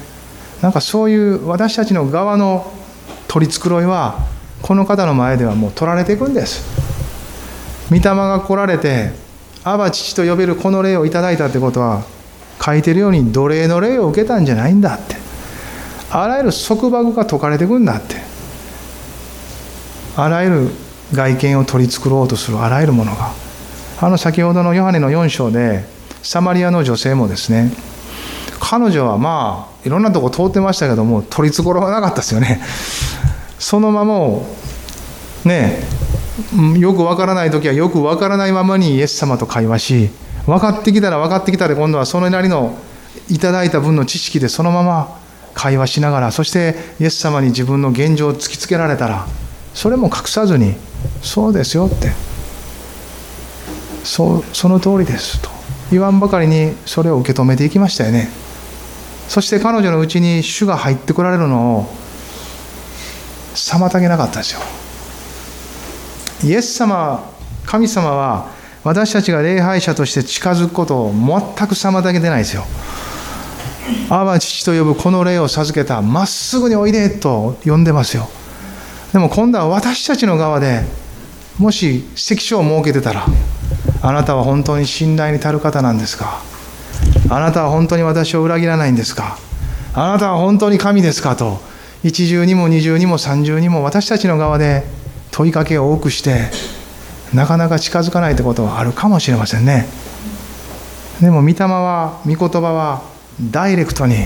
[0.62, 2.72] なんかそういう私たちの側の
[3.26, 4.24] 取り繕いは
[4.62, 6.64] この方の前ではもう取られていくんです。
[7.90, 9.10] 御霊が来られて
[9.64, 12.02] 「アバ父」と呼べるこの霊をいただいたってことは
[12.64, 15.16] 書いてるように奴隷の霊を受けたんじゃないんだって。
[16.10, 18.14] あらゆる束縛が解かれていくんだって。
[20.16, 20.70] あらゆる
[21.12, 23.32] 外見を取り繕おうとするあらゆるものが。
[24.00, 25.84] あの先ほどのヨハネの4章で
[26.24, 27.70] サマリアの女性もですね
[28.58, 32.60] 彼女はまあいろんなとこ通ってましたけども取り繕わなかったですよね。
[33.60, 34.44] そのままを
[35.44, 35.84] ね
[36.78, 40.10] よくわからない時はよくわからないままにイエス様と会話し
[40.46, 42.76] 分かってきたら分かってきたら今度はそのなりの
[43.28, 45.20] いただいた分の知識でそのまま
[45.54, 49.26] 会話しながらそしてイエス様に自分の現状を突きつけられたら
[49.74, 50.74] それも隠さずに
[51.22, 52.12] そうですよって。
[54.04, 55.50] そうその通りですと。
[55.90, 58.28] 言わんばかりにそれを受け止めていきましたよね。
[59.28, 61.86] そして彼女のうちに主が入ってこられるのを
[63.54, 64.60] 妨げなかったですよ。
[66.44, 67.30] イエス様
[67.64, 68.50] 神様は
[68.84, 72.64] 私たちが礼拝者として近づくことを全く妨げてないですよ。
[74.10, 78.28] アバ父と呼ぶこの霊を授けたまっすぐにおいでと呼んでますよ。
[79.12, 80.82] でも今度は私たちの側で
[81.58, 83.26] もし関所を設けてたら
[84.00, 86.40] あなたは本当に信頼に足る方なんですか？
[87.30, 89.36] あなたは本当に私を裏切らないんですか？
[89.94, 91.36] あなたは本当に神ですか？
[91.36, 91.60] と
[92.02, 94.84] 一重にも二重にも三重にも私たちの側で
[95.30, 96.50] 問いかけを多くして
[97.34, 99.86] なかなか近づかないってことはあるかもしれませんね。
[101.20, 103.02] でも御霊は御言葉は
[103.40, 104.16] ダイレクトに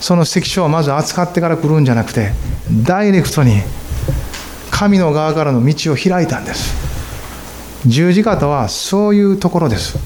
[0.00, 2.30] その関所をまず扱ってから来るんじゃなくて
[2.84, 3.62] ダイレクトに
[4.78, 6.74] 神の側からの道を開いたんです。
[7.86, 9.96] 十字架とはそういうところです。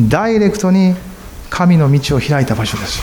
[0.00, 0.96] ダイレクトに
[1.48, 3.00] 神の道を開いた場所です。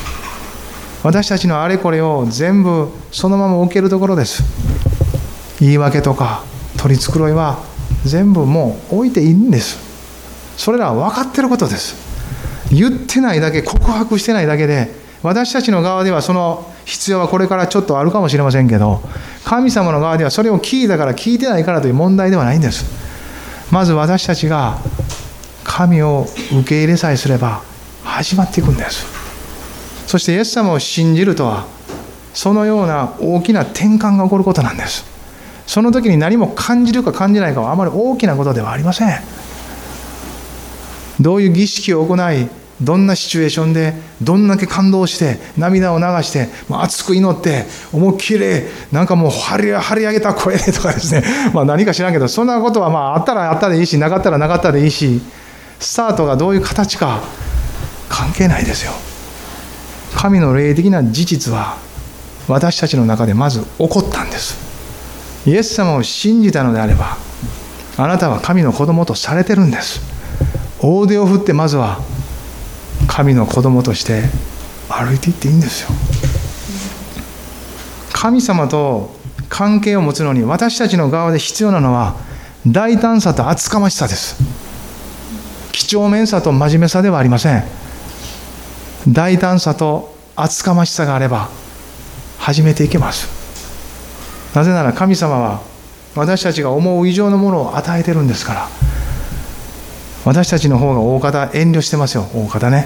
[1.04, 4.44] 私たちのあれこれを全部そのまま置けるところです。
[5.62, 6.44] 言い訳とか
[6.76, 7.64] 取り繕いは
[8.04, 9.80] 全部もう置いていいんです。
[10.58, 11.96] それらは分かってることです。
[12.70, 19.02] 言ってないだけ告白してないだけで私たちの側ではその必要はこれからちょっとあるかもしれませんけど
[19.44, 22.86] 神様の側ではそれを聞いたから聞いてないからという問題ではないんです。
[23.72, 24.78] まず私たちが
[25.64, 27.62] 神を受け入れさえすれば
[28.04, 29.06] 始まっていくんです。
[30.08, 31.66] そしてイエス様を信じるとは
[32.34, 35.06] そのような大きな転換が起こることなんです。
[35.66, 39.10] その時に何も感じるか感じないかはあまり大きなことではありません。
[41.20, 42.48] どういう儀式を行い
[42.82, 48.40] どんなシチュエーションでどんだけ感動して涙を流して熱く祈って思いっきり
[48.92, 55.22] なんかもう張り張り上げた声でとかですね、 まあ、何か知らんけどそんなことはまああったらあったでいいしなかったらなかったでいいし
[55.80, 57.22] スタートがどういう形か
[58.10, 58.92] 関係ないですよ。
[60.16, 61.78] 神の霊的な事実は
[62.48, 64.58] 私たちの中でまず起こったんです。
[65.46, 67.18] イエス様を信じたのであれば
[67.98, 70.02] あなたは神の子供とされてるんです。
[70.80, 72.00] 大手を振ってまずは
[73.08, 74.24] 神の子供として
[74.90, 75.90] 歩いていっていいんですよ。
[78.14, 79.16] 神様と
[79.50, 82.16] 関係を持つのに私たちの側で必要なのは
[82.66, 84.36] 大胆さと厚かましさです。
[85.72, 87.64] 几帳面さと真面目さではありません。
[89.08, 91.50] 大胆さと厚かましさがあれば
[92.40, 93.28] 始めていけます。
[94.54, 95.62] なぜなら神様は
[96.16, 98.87] 私たちが思う以上のものを与えてるんですから。
[100.28, 102.28] 私たちの方が大方遠慮してますよ。
[102.36, 102.86] 大方ね。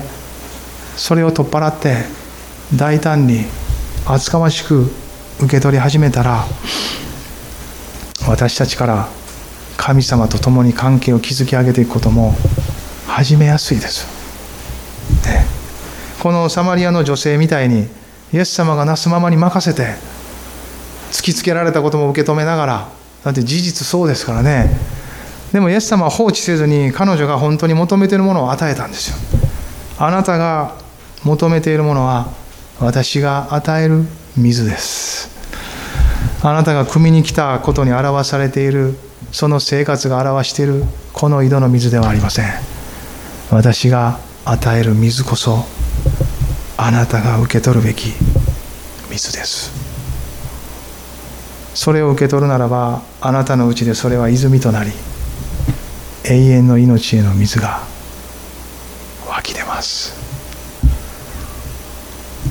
[0.96, 2.04] それを取っ払って
[2.76, 3.46] 大胆に
[4.06, 4.92] 厚かましく
[5.40, 6.46] 受け取り始めたら
[8.28, 9.10] 私たちから
[9.76, 12.36] 神様と共に関係を築き上げていくことも
[13.08, 14.06] 始めやすいです。
[15.24, 15.40] で
[16.22, 17.88] このサマリアの女性みたいに
[18.34, 19.96] イエス様がなすままに任せて
[21.12, 22.90] 突きつけられたことも受け止めながら
[23.24, 25.01] だって事実そうですからね。
[25.52, 29.18] でもイエス様は放置せずに彼女が本当に求めているものを与えたんですよ。
[30.00, 30.76] あなたが
[31.24, 32.28] 求めているものは
[32.80, 34.06] 私が与える
[34.38, 35.30] 水です。
[36.42, 38.96] あなたが汲みに来たことに表されている
[39.32, 40.84] その生活が表している
[41.14, 42.46] この井戸の水ではありません。
[43.52, 45.66] 私が与える水こそ
[46.78, 48.14] あなたが受け取るべき
[49.10, 49.72] 水です。
[51.74, 54.92] それを受け取るならばあなたのうちでそれは泉となり
[56.24, 57.82] 永遠の命への水が
[59.28, 60.14] 湧き出ます。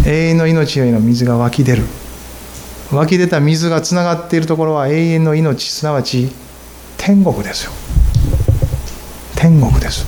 [0.05, 1.85] 永遠の命への水が湧き出る。
[2.93, 6.33] 湧き出た水がつながっているところは永遠の命すなわち
[6.97, 7.73] 天国ですよ。
[9.37, 10.05] 天国です。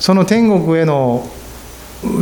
[0.00, 1.26] その天国への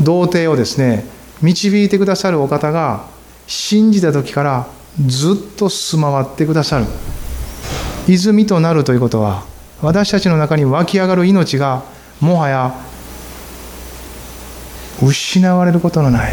[0.04, 1.04] 童貞をですね
[1.42, 3.06] 導いてくださるお方が
[3.48, 4.68] 信じた時から
[5.04, 6.86] ずっと住まわってくださる。
[8.08, 9.44] 泉となるということは
[9.82, 11.82] 私たちの中に湧き上がる命が
[12.20, 12.74] もはや
[15.02, 16.32] 失われることのない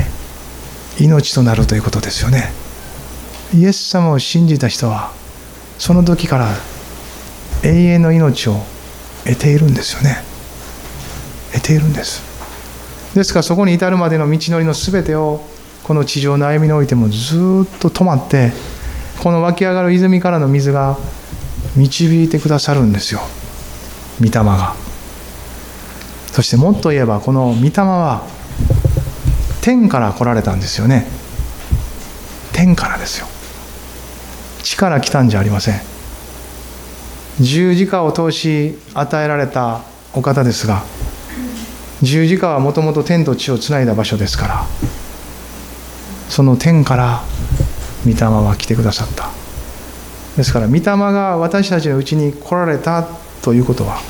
[1.00, 2.52] 命となるということですよね。
[3.54, 5.12] イエス様を信じた人は
[5.78, 6.48] その時から
[7.64, 8.56] 永遠の命を
[9.26, 10.18] 得ているんですよね。
[11.54, 12.24] 得ているんです。
[13.14, 15.42] ですからそこに至るまでの道のりの全てを
[15.84, 18.52] この地上の歩みにおいてもずっと止まって
[19.22, 20.98] この湧き上がる泉からの水が
[21.76, 23.22] 導いてくださるんですよ。
[24.20, 24.76] 御霊が。
[26.32, 28.28] そしてもっと言えばこの御霊は
[29.62, 31.06] 天から来られたんですよね。
[32.54, 33.28] 天からですよ。
[34.64, 35.96] 地から来たんじゃありません。
[37.40, 39.82] 十字架を通し与えられた
[40.14, 40.84] お方ですが
[42.02, 44.66] 十字架はもともと天と地をつないだ場所ですから
[46.30, 47.24] その天から
[48.06, 49.45] 御霊は来てくださった。
[50.38, 53.08] ですから御霊が私たちのうちに来られた
[53.42, 54.02] ということは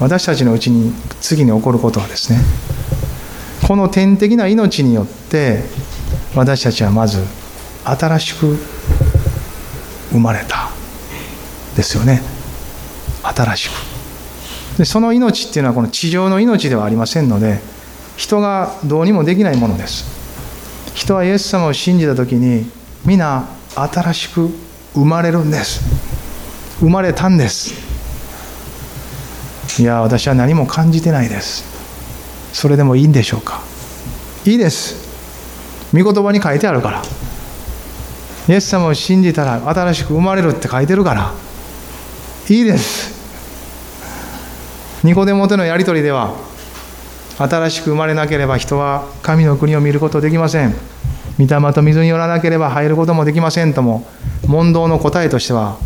[0.00, 2.38] 私たちのうちに次に起こることはですね
[3.66, 5.62] この天的な命によって
[6.34, 7.24] 私たちはまず
[7.84, 8.56] 新しく
[10.10, 10.70] 生まれた
[11.76, 12.22] ですよね。
[13.22, 13.72] 新しく。
[14.78, 17.60] でその命っていうのはこの地上の命ではありませんので
[18.16, 20.04] 人がどうにもできないものです。
[20.94, 22.70] 人はイエス様を信じた時に
[23.04, 24.48] 皆新しく
[24.94, 25.80] 生まれるんです。
[26.80, 27.74] 生まれたんです。
[29.80, 31.64] いや私は何も感じてないです。
[32.52, 33.60] それでもいいんでしょうか。
[34.44, 35.04] いいです。
[35.92, 37.02] 御言葉に書いてあるから。
[38.48, 41.32] イエス様を信じたら新しく生まれるって書いてるから。
[42.48, 43.14] いいです。
[45.02, 46.34] ニコデモとのやり取りでは
[47.36, 50.93] 新しく生まれなければ人は神の国を見ることできません。
[51.38, 54.06] 御霊と水によらなければ入ることもできませんとも
[54.46, 55.78] 問答の答えとしては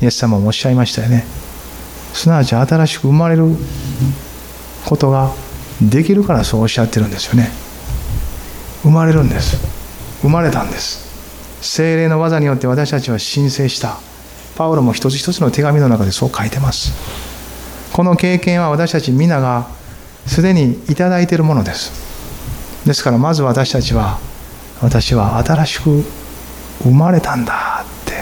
[0.00, 1.24] イエス様もおっしゃいましたよね。
[2.12, 3.44] すなわち新しく生まれる
[4.86, 5.32] ことが
[5.82, 7.50] できるからそうおっしゃってるんですよね。
[8.82, 9.56] 生まれるんです。
[10.22, 11.04] 生まれたんです。
[11.60, 13.98] 精霊の技によって私たちは申請した。
[14.56, 16.92] パウロも一つ一つの手紙の中でそう書いてます。
[17.92, 19.68] この経験は私たち皆が
[20.26, 21.92] すでにいただいているものです。
[22.86, 24.18] ですからまず私たちは
[24.84, 26.04] 私は新しく
[26.82, 28.12] 生まれたんだって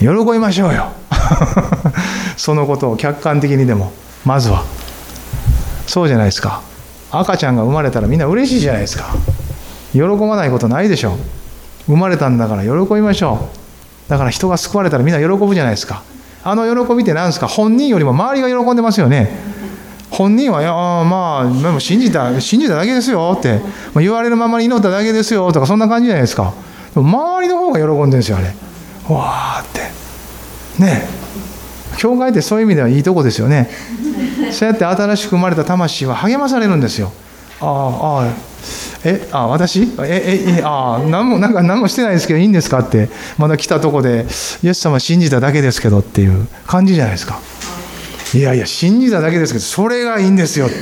[0.00, 0.92] 喜びましょうよ。
[2.38, 3.92] そのことを客観的にでも
[4.24, 4.64] まずは。
[5.86, 6.62] そうじゃないですか。
[7.10, 9.04] 赤ちゃんが生まれたらみんな嬉しいじゃないですか。
[9.92, 11.18] 喜ばないことないでしょ。
[11.86, 13.48] 生まれたんだから喜びましょ
[14.08, 14.10] う。
[14.10, 16.02] だから人が救われたらみんな喜ぶじゃないですか。
[16.44, 17.46] あの喜びって何ですか？
[17.46, 19.28] 本人よりも周りが喜んでますよね。
[20.12, 23.60] 本人はいやまあでも信じた信じただけですよって
[23.96, 26.52] 言われるままに祈っただけですよとかそんな感じじゃないですか。
[26.94, 28.48] 周りの方が喜んでるんですよあれ。
[29.08, 29.80] わーって。
[30.82, 31.08] ね。
[31.96, 33.70] 教会ってそういう意味ではいいとこですよね。
[34.50, 37.12] そうやって新しく生まれた魂は励まされるんですよ。
[37.60, 38.34] ああ
[39.04, 39.88] えあ私？
[40.04, 43.08] ええあ何もなんか何もしてないですけどいいんですかって。
[43.38, 44.26] まだ来たとこで
[44.62, 47.40] イエス様信じただけですけどっていう感じじゃないですか。
[48.34, 50.76] いやいや信じただけですけどそれがいいんですよって。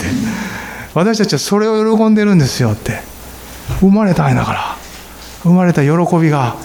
[0.95, 3.01] 私たちはそれを喜んでるんですよって。
[3.81, 4.77] 生まれたんだから。
[5.43, 6.57] 生まれた喜びが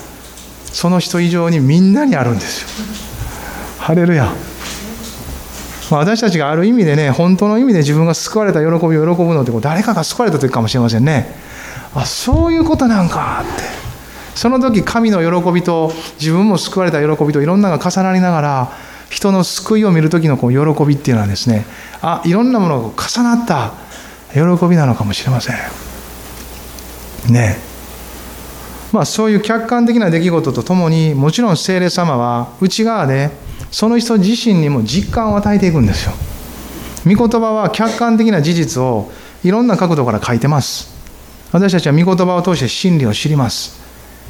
[0.66, 2.68] その人以上にみんなにあるんですよ。
[3.80, 4.32] ハレルヤ。
[5.92, 11.28] 私たちがある意味でね本当の意味で自分が救われた喜びを喜ぶのって誰かが救われた時かもしれませんね。
[11.94, 13.64] あそういうことなんかって。
[14.36, 18.72] その時神の喜びと自分も救われた喜びといろんなのが重なりながら
[19.10, 21.66] 人の救いを見る時のこう喜びっていうのはですね
[22.02, 23.74] あいろんなものが重なった
[24.34, 25.56] 喜びなのかもしれません。
[27.32, 27.58] ね。
[28.92, 33.30] まあそういう客観的な出来事とともにもちろん聖霊様は内側で
[33.72, 36.14] その人自身にも実感を与えていくんですよ。
[37.06, 39.12] 御言葉は客観的な事実を
[39.44, 40.94] いろんな角度から書いてます。
[41.52, 43.80] 私たちは御言葉を通して真理を知ります。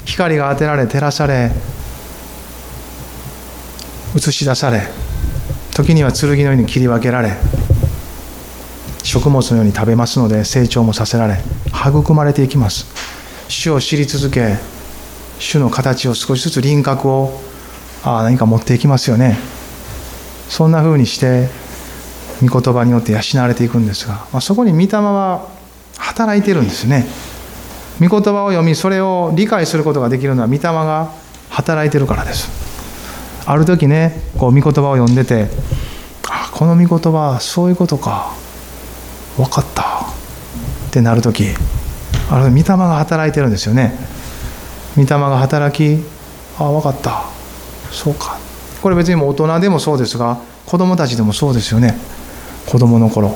[0.06, 1.52] 光が当てられ照らされ
[4.16, 4.82] 映し出され
[5.74, 7.34] 時には剣のように切り分けられ
[9.04, 11.38] 食物のように食べますので成長もさせられ
[11.68, 12.88] 育まれていきます。
[13.48, 14.56] 主を知り続け
[15.38, 17.40] 主の形を少しずつ輪郭を
[18.04, 19.38] あ何か持っていきますよね。
[20.50, 21.50] そんな風にして
[22.42, 25.48] 御言葉によって養われていくんですが、まあ、そこに御霊は
[25.98, 27.06] 働いてるんですね。
[28.00, 31.12] 御言葉を読みそれを理解することができるのは御霊が
[31.50, 32.75] 働いてるからです。
[33.46, 35.48] ある時ねこう御言葉を読んでて
[36.30, 38.34] あこの御言葉そういうことか。
[39.38, 39.84] 分かった。
[39.84, 41.48] ってなる時
[42.30, 43.94] あれ御霊が働いてるんですよね。
[44.96, 46.04] 御霊が働き
[46.58, 47.26] あ分かった。
[47.92, 48.38] そうか。
[48.82, 51.96] これ別にも大人でもそうですが子供たちでもそうですよね。
[52.66, 53.36] 子供の頃。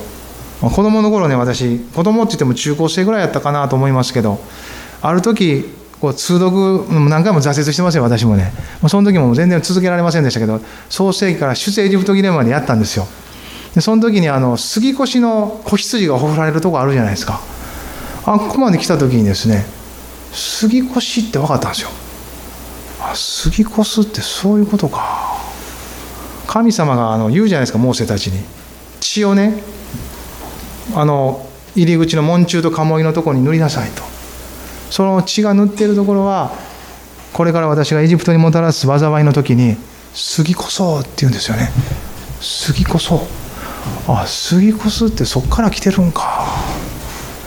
[0.62, 4.40] 子供の頃ね私子供って言っても中高生ぐらいやったかなと思いますけど
[5.02, 5.64] ある時
[6.00, 8.54] こう通読何回も挫折してますよ私もね。
[8.88, 13.08] その時も全然続けられませんでしたけど創世紀から出世エジプト記念までやったんですよ。
[13.76, 17.42] でその時にあの杉越の子羊がほふられるとこあるじゃないですか。
[18.26, 19.66] あここまで来た時にですね
[20.32, 21.90] 杉越って分かったんですよ。
[23.02, 25.38] あ杉越ってそういうことか。
[26.48, 28.44] 神様があの言うじゃないですかモーセたちに。
[29.02, 29.62] 血をね
[30.96, 31.46] あの
[31.76, 34.09] 入り口の門柱と鴨居のところに塗りなさいと。
[34.90, 36.52] その血が塗っているところは
[37.34, 39.78] これから私がエジプトにもたらす災いの時に
[40.14, 41.70] 杉こそって言うんですよね。
[42.42, 43.28] 杉こそ。
[44.08, 46.46] あ杉こそってそっから来てるんか。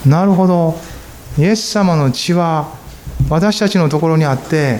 [0.05, 0.79] なるほど。
[1.37, 2.69] イエス様の血は
[3.29, 4.79] 私たちのところにあって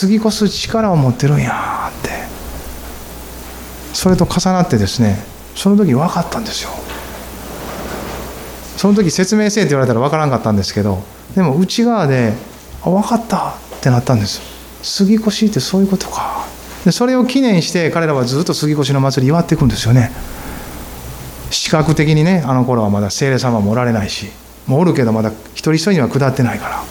[0.00, 2.10] 過ぎ越す力を持ってるんやって。
[3.92, 5.24] それと重なってですね
[5.54, 6.70] その時分かったんですよ。
[8.76, 11.02] その時説明せえって言われたら分からんかったんですけど
[11.34, 12.32] でも内側で
[12.82, 14.40] 「あ分かった」ってなったんです
[14.82, 16.44] 杉越ってそういうことか。
[16.84, 20.12] でそれを記念して彼らはずっと杉越の祭り祝っていくんですよね。
[21.50, 24.28] 視覚的にねあの頃はまだ精霊様もおられないし
[24.66, 26.82] もうおるけどまだ一人一人には下ってないから。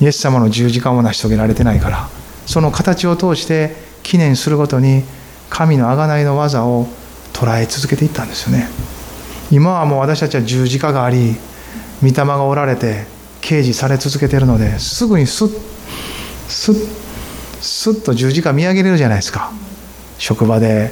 [0.00, 2.08] イエス様の十字架も成し遂げられてないから。
[2.46, 5.04] その形を通して記念するごとに
[5.50, 6.86] 神の贖いの技を
[7.32, 8.68] 捉え続けていったんですよね。
[9.50, 11.36] 今はもう私たちは十字架があり
[12.02, 13.06] 御霊がおられて
[13.46, 15.48] 掲示され続けてるのですぐにスッ
[16.48, 16.74] スッ
[17.60, 19.52] スッと十字架見上げれるじゃないですか。
[20.18, 20.90] 職場で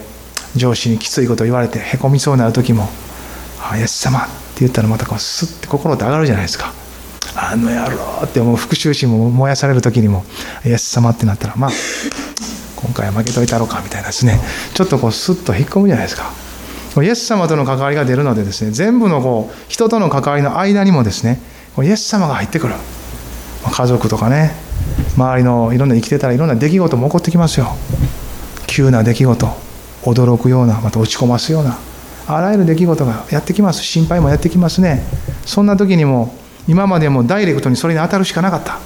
[0.55, 2.88] 上司にきついこと言われてへこみそうになる時も
[3.61, 6.72] 「あイエス様」って言ったらまたこうスッて心って上がるじゃないですか。
[7.34, 8.57] あの野郎ってもう。
[8.57, 10.24] 復讐心も燃やされる時にも
[10.64, 11.70] イエス様ってなったらまあ
[12.76, 14.40] 今回は負けといたろうかみたいなですね。
[14.74, 16.30] ちょっとこうスッと引っ込むじゃないですか。
[17.02, 21.40] イエス様との関わりが出るのでですね全部のこう人との関わりの間にもですね
[21.83, 22.75] イエス様が入ってくる。
[23.70, 24.53] 家族とかね
[25.16, 27.75] 周りのいろんな生きてたらいろんな出来事も起こってきますよ。
[28.66, 29.47] 急な出来事
[30.03, 31.79] 驚くようなまた落ち込ますような
[32.27, 33.83] あらゆる出来事がやってきます。
[33.83, 35.03] 心配もやってきますね。
[35.47, 36.35] そんな時にも
[36.68, 38.79] 今までもダイレクトにそれに当たるしかなかった。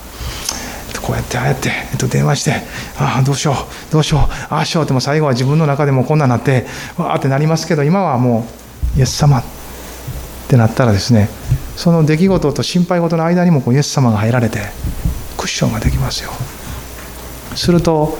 [1.08, 2.52] こうやってああやって、えっと、電話して
[2.98, 4.20] ああどうしようどうしよう
[4.52, 6.66] ああしようっても最後は自分の中でもこんなになって
[6.98, 8.46] わあってなりますけど今はも
[8.94, 9.42] うイエス様
[10.48, 11.28] ってなったらですね
[11.76, 14.60] その出来事と心配事の間にもこうイエス様が入られて
[15.36, 16.30] クッションができますよ。
[17.54, 18.18] すると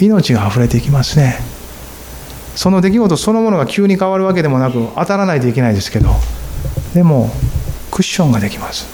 [0.00, 1.36] 命が溢れていきますね。
[2.56, 6.10] その出来事そのものが急に変わるわけでもなく当たらないといけないですけど
[6.92, 7.30] でも
[7.90, 8.86] クッションができます。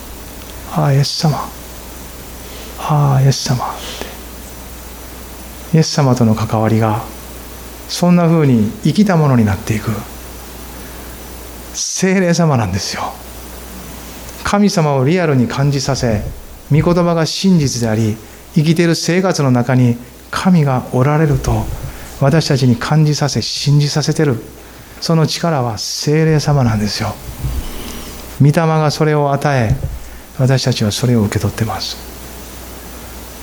[0.72, 1.38] ああイエス様。
[2.78, 3.56] ああイエス様。
[3.56, 3.58] っ
[5.72, 5.76] て。
[5.76, 7.02] イエス様との関わりが
[7.88, 9.90] そんなふうに生きたものになっていく。
[12.00, 13.12] 精霊様なんですよ。
[14.44, 16.22] 神様をリアルに感じさせ
[16.70, 18.16] 御言葉が真実であり
[18.54, 19.96] 生きている生活の中に
[20.30, 21.64] 神がおられると
[22.20, 24.36] 私たちに感じさせ信じさせてる。
[25.00, 27.16] その力は精霊様なんですよ。
[28.40, 29.74] 御霊がそれを与え
[30.38, 31.96] 私たちはそれを受け取ってます。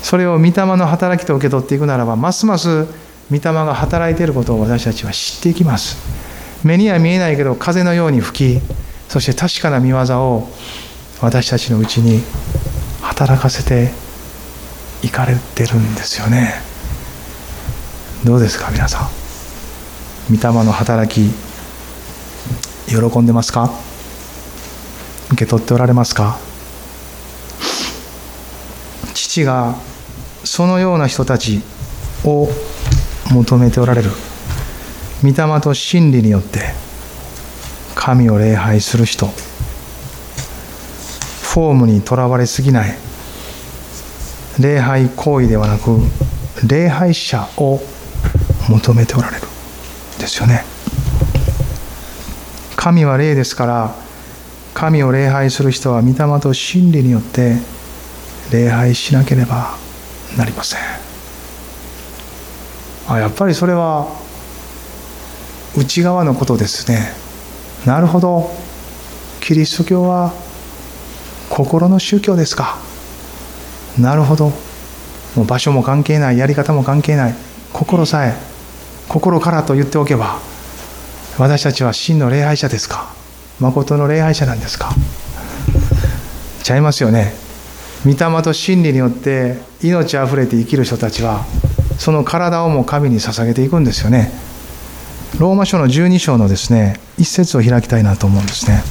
[0.01, 2.85] それを御霊の働きと受け取っていくならばますます
[3.29, 6.24] 御霊が働いていることを私たちは知っていきます。
[6.65, 8.61] 目には見えないけど風のように吹き
[9.07, 10.49] そして確かな見業を
[11.21, 12.23] 私たちのうちに
[13.01, 13.91] 働かせて
[15.03, 16.55] いかれてるんですよね。
[18.25, 19.07] どうですか皆さ
[20.27, 20.35] ん？
[20.35, 21.31] 御霊の働き
[22.87, 23.69] 喜んでますか？
[25.27, 26.39] 受け取っておられますか？
[29.13, 29.75] 父が
[30.43, 31.61] そのような人たち
[32.23, 32.47] を
[33.31, 34.09] 求めておられる。
[35.23, 36.59] 御霊と真理によって
[37.95, 39.27] 神を礼拝する人。
[41.41, 42.95] フォームにとらわれすぎない。
[44.59, 45.97] 礼拝行為ではなく
[46.67, 47.79] 礼拝者を
[48.69, 49.43] 求めておられる。
[50.19, 50.63] ですよね。
[52.75, 53.95] 神は霊ですから
[54.73, 57.55] 神を礼拝する人は御霊と真理によって
[58.51, 59.75] 礼拝しなければ
[60.37, 60.79] なりません。
[63.07, 64.24] あやっぱりそれは
[65.77, 67.11] 内側のことですね。
[67.85, 68.49] なるほど。
[69.41, 70.33] キリスト教は
[71.49, 72.77] 心の宗教ですか。
[73.99, 74.51] なるほど。
[75.35, 77.35] もう場所も関係ないやり方も関係ない。
[77.73, 78.33] 心さえ
[79.09, 80.39] 心からと言っておけば
[81.37, 83.13] 私たちは真の礼拝者ですか。
[83.59, 84.91] 誠の礼拝者なんですか。
[86.63, 87.33] ちゃいますよね。
[88.05, 91.45] 御霊と真理によって命あふれて生きる人たちは
[91.97, 94.44] その体をも神に捧げていくんですよね。
[95.39, 98.81] ローマ書の12章のですね一節を開きたいなと思うんですね。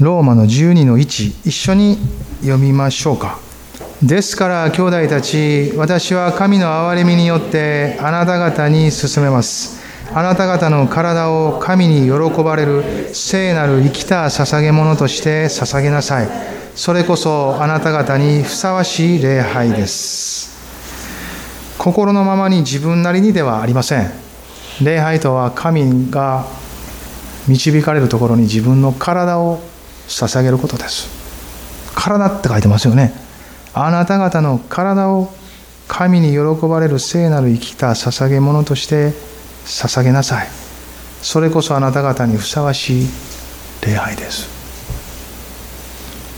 [0.00, 1.98] ローマの12の1一緒に
[2.40, 3.40] 読みましょうか。
[4.02, 9.77] ですから兄弟たち私は神の憐れみによってあなた方に進めます。
[10.14, 12.82] あなた方の体を神に喜ばれる
[13.12, 16.28] 聖なる生きた捧げ物として捧げなさい。
[16.74, 20.48] それこそあなた方にふさわしい礼拝です。
[21.76, 24.10] 心のままに自分なりにではありません。
[24.82, 26.46] 礼拝とは神が
[27.46, 29.60] 導かれるところに自分の体を
[30.06, 31.08] 捧げることです。
[31.94, 33.12] 体って書いてますよね。
[33.74, 35.30] あなた方の体を
[35.86, 39.12] 神に喜ばれる聖なる生きた捧げ物として
[39.68, 40.48] 捧げなさい。
[41.22, 43.08] それこそあなた方にふさわしい
[43.86, 44.48] 礼拝です。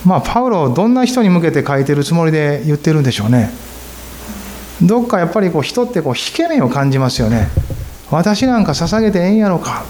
[0.04, 3.50] まあパウロどんな人に向けて書いてるつもりで言ってるんでしょうね。
[4.82, 7.48] どっかやっぱりこう人ってこう引け目を感じますよね。
[8.10, 9.84] 私なんか捧げてええんやろか。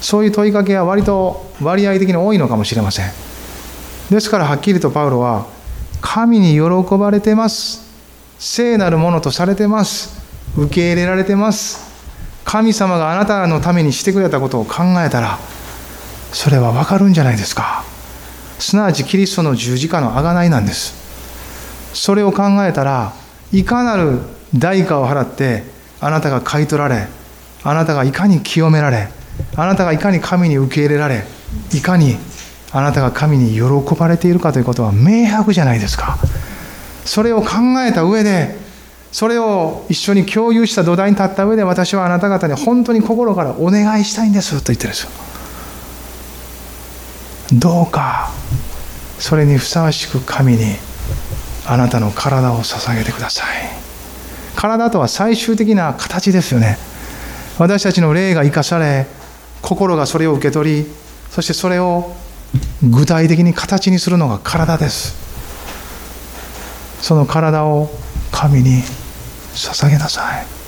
[0.00, 3.10] そういう問いかけは割と割合的に多いのかもしれません。
[4.10, 5.46] ですからはっきりとパウロは
[6.02, 7.82] 神に喜ばれてます。
[8.38, 10.22] 聖なるものとされてます。
[10.58, 11.93] 受け入れられてます。
[12.44, 15.38] 神様があなたのためにしてくれたことを考えたら
[16.32, 17.84] それはわかるんじゃないですか。
[18.58, 20.94] すなわちキリストの十字架の贖いなんです。
[21.94, 23.12] それを考えたら
[23.52, 24.20] いかなる
[24.54, 25.64] 代価を払って
[26.00, 27.06] あなたが買い取られ
[27.62, 29.08] あなたがいかに清められ
[29.56, 31.24] あなたがいかに神に受け入れられ
[31.72, 32.16] いかに
[32.72, 36.18] あなたが神に喜ばれているかということは明白じゃないですか。
[37.04, 38.56] それを考えた上で
[39.14, 45.10] それを一緒に共有した土台に立った上で私はあなた方に本当に心からお願いしたいんですと言ってるんですよ。
[47.52, 48.32] どうか
[49.20, 50.64] それにふさわしく神に
[51.64, 53.46] あなたの体を捧げてください。
[54.56, 56.76] 体とは最終的な形ですよね。
[57.60, 59.06] 私たちの霊が生かされ
[59.62, 60.86] 心がそれを受け取り
[61.30, 62.12] そしてそれを
[62.82, 65.14] 具体的に形にするのが体です。
[67.00, 67.88] その体を
[68.32, 68.82] 神に
[69.54, 70.64] 捧げなさい。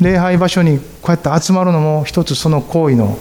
[0.00, 3.16] 礼拝場所にこうやって集まるのも一つその行為の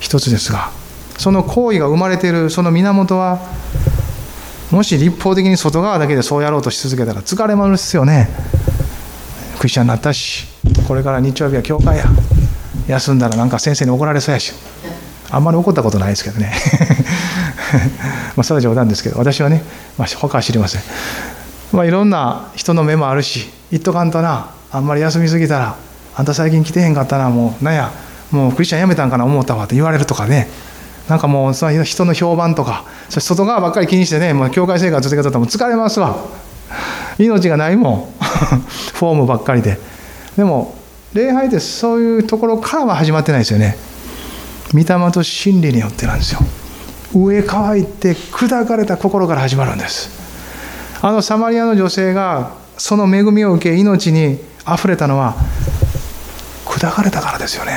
[0.00, 0.70] 一つですが
[1.18, 3.40] その行為が生まれているその源は
[4.70, 8.28] もし立法的に外側だけでそうやろうとし続けたら疲れますよね。
[9.58, 10.46] クリスチャンになったし
[10.86, 12.04] これから日曜日は教会や。
[12.88, 14.52] 休んだらなんか先生に怒られそうやし。
[15.30, 16.52] あんまり怒ったことないですけどね。
[18.36, 19.62] まあそれは冗談ですけど私はね、
[19.98, 20.82] まあ、他は知りません。
[21.72, 25.76] まあいろんな人の目もあるし言っとかんとなあんまり休みすぎたら
[26.14, 27.90] あんた最近来てへんかったなもうなんや
[28.30, 30.48] もうクリスチャン辞めたんかな思ったわって言われるとかね。
[31.08, 36.16] なんかもうその人の評判とか外側ばっかり気にしてね、もう教会生活続けとったらもう疲れますわ。
[37.18, 38.08] 命がないもん。
[38.94, 39.78] フォームばっかりで。
[40.36, 40.74] でも
[41.12, 43.76] 礼拝ってそういうところからは始まってないですよね。
[44.72, 46.40] 御霊と真理によってなんですよ。
[47.14, 50.25] 上乾いて砕かれた心から始まるんです。
[51.02, 55.36] あのサマリアの女性がその恵みを受け命にあふれたのは
[56.64, 57.72] 砕かれたからですよね。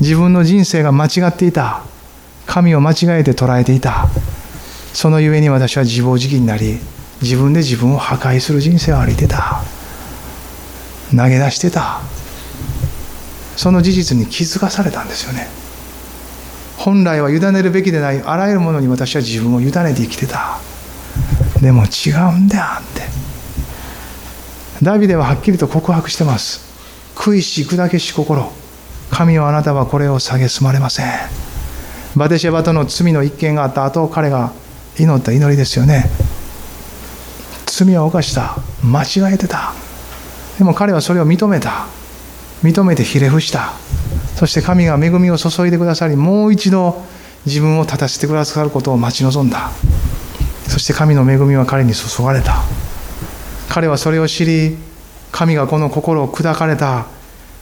[0.00, 1.82] 自分の人生が間違っていた。
[2.46, 4.08] 神を間違えて捉えていた。
[4.92, 6.78] そのゆえに私は自暴自棄になり
[7.22, 9.62] 自分で自分を破壊する人生を歩いてた。
[11.10, 12.00] 投げ出してた。
[13.56, 15.48] その事実に気づかされたんですよね。
[16.78, 20.58] 本来は委ねるべきでないあらゆるものに私は自分を委ねて生きてた。
[21.60, 23.02] でも違うんだって。
[24.82, 26.60] ダビデははっきりと告白してます。
[27.14, 28.50] 悔いし砕けし心。
[29.10, 31.06] 神はあなたはこれを蔑まれません。
[32.16, 34.52] バテシェバとの罪の一件があった後彼が
[34.98, 36.06] 祈った祈りですよね。
[37.66, 38.56] 罪は犯した。
[38.82, 39.74] 間違えてた。
[40.58, 41.86] でも彼はそれを認めた。
[42.62, 43.72] 認めてひれ伏した。
[44.36, 47.04] そして神が恵みを注いでくださりもう一度
[47.44, 49.70] 自分を立たせてくださることを待ち望んだ。
[50.70, 52.62] そして神の恵みは彼に注がれた。
[53.68, 54.78] 彼はそれを知り
[55.32, 57.06] 神がこの心を砕かれた。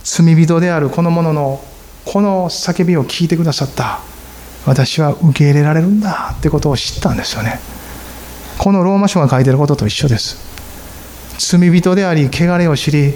[0.05, 1.61] 罪人であるこの者の
[2.05, 4.01] この叫びを聞いてくださった。
[4.67, 6.35] 私は受け入れられるんだ。
[6.39, 7.59] ってことを知ったんですよね。
[8.59, 10.37] このローマ書が書いてることと一緒です。
[11.39, 13.15] 罪人であり汚れを知り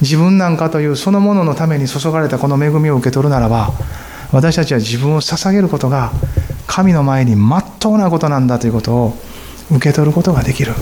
[0.00, 3.72] 自分なんかというそのもののために注がれたこの恵みを受け取るならば
[4.32, 6.12] 私たちは自分を捧げることが
[6.74, 9.14] 神の前にまっとうなことなんだということを
[9.70, 10.72] 受け取ることができる。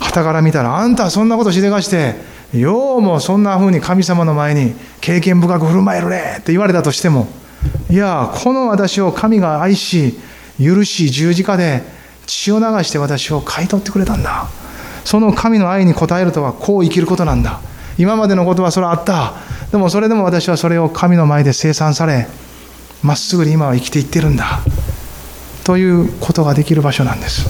[0.00, 2.14] はたから見たらあんたはそんなことしでかして
[2.54, 7.28] ようもそんなふうに神様の前に経験深く振る舞えるねって言われたとしても
[7.90, 10.18] いやこの私を神が愛し
[10.58, 11.82] 許し十字架で
[12.26, 14.46] 血を流して私を買い取ってくれたんだ。
[15.04, 17.60] その神の愛に応えるとはこう生きることなんだ。
[17.98, 19.34] 今までのことはそれはあった。
[19.70, 22.26] でもそれでも私はそれを神の前で生産され
[23.02, 24.60] まっすぐに今は生きていってるんだ。
[25.64, 27.48] ということができる場所なんです。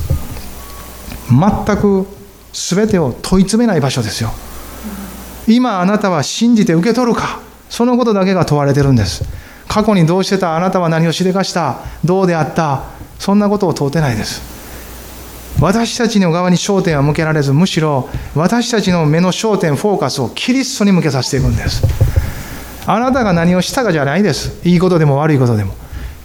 [1.29, 2.07] 全く
[2.53, 4.31] 全てを問い詰めない場所ですよ。
[5.47, 7.41] 今あなたは信じて受け取るか。
[7.69, 9.25] そのことだけが問われてるんです。
[9.69, 10.57] 過去にどうしてた？
[10.57, 11.79] あなたは何をしでかした？
[12.05, 12.85] どうであった？
[13.19, 14.43] そんなことを問うてないです。
[15.61, 21.83] 私たちの側に焦点は向けられずむしろ私たちの目の焦点フォーカスをキリストに向けさせていくんです。
[22.93, 24.67] あなたが何をしたかじゃないです。
[24.69, 25.75] いいことでも悪いことでも。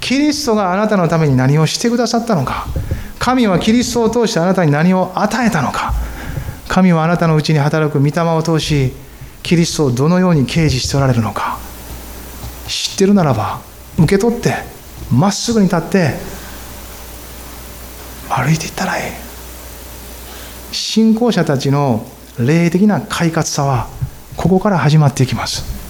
[0.02, 2.66] キリストがあなたのために何をしてくださったのか。
[3.20, 5.94] 神はキリストを通してあなたに何を与えたのか。
[6.68, 8.94] 神はあなたのうちに働く御霊を通し
[9.44, 11.60] キリストをどのように掲示しておられるのか。
[12.68, 13.60] 知ってるならば
[14.00, 14.56] 受け取って
[15.12, 16.16] まっすぐに立って
[18.28, 19.14] 歩いていったらいい。
[20.72, 22.08] 信仰者たちの
[22.40, 23.88] 霊的な快活さは
[24.36, 25.85] ここから始まっていきます。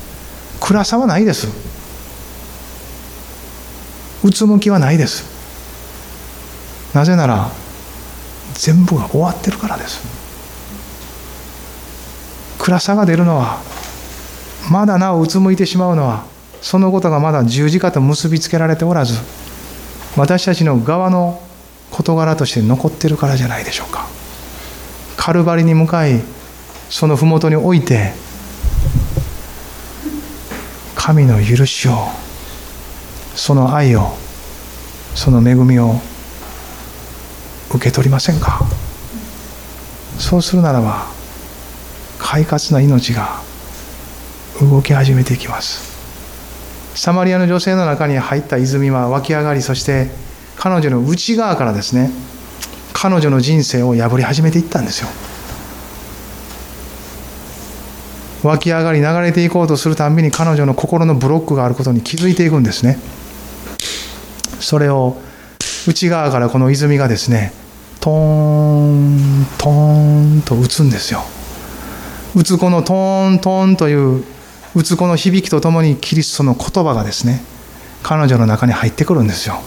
[0.60, 1.48] 暗さはないです。
[4.24, 5.24] うつむきはないです。
[6.94, 7.52] なぜなら
[8.56, 10.02] 全部が終わってるからです。
[12.60, 13.60] 暗さが出るのは
[14.72, 16.26] まだなおうつむいてしまうのは
[16.62, 19.20] そのことがまだ十字架と結びつけられておらず
[20.18, 21.42] 私たちの側の
[21.92, 24.08] 事柄として残ってるからじゃないでしょうか。
[25.18, 26.22] カルバリに向かい
[26.90, 28.14] その麓に置いて
[31.06, 32.08] 神の許しを
[33.36, 34.18] その愛を
[35.14, 36.02] その恵みを
[37.70, 38.66] 受け取りませんか？
[40.18, 41.06] そうするならば
[42.18, 43.40] 快活な命が
[44.60, 45.94] 動き始めていきます。
[46.96, 50.10] サマリアの女性の中に入った泉は湧き上がりそして
[50.56, 52.10] 彼女の内側からですね
[52.94, 55.10] 彼女の人生を破り始めていったんですよ。
[58.46, 63.00] 湧き上がり流れていこうとするたんびに彼女の心のブロックがあることに気づいていくんですね。
[64.60, 65.18] それを
[65.88, 67.54] 内側からこの泉がですね
[68.00, 71.24] トーントーンと打つんですよ。
[72.36, 74.24] 打つこのトーントーンという
[74.76, 77.42] 打つこの響きとともにキリストの言葉がですね
[78.04, 79.60] 彼女の中に入ってくるんですよ。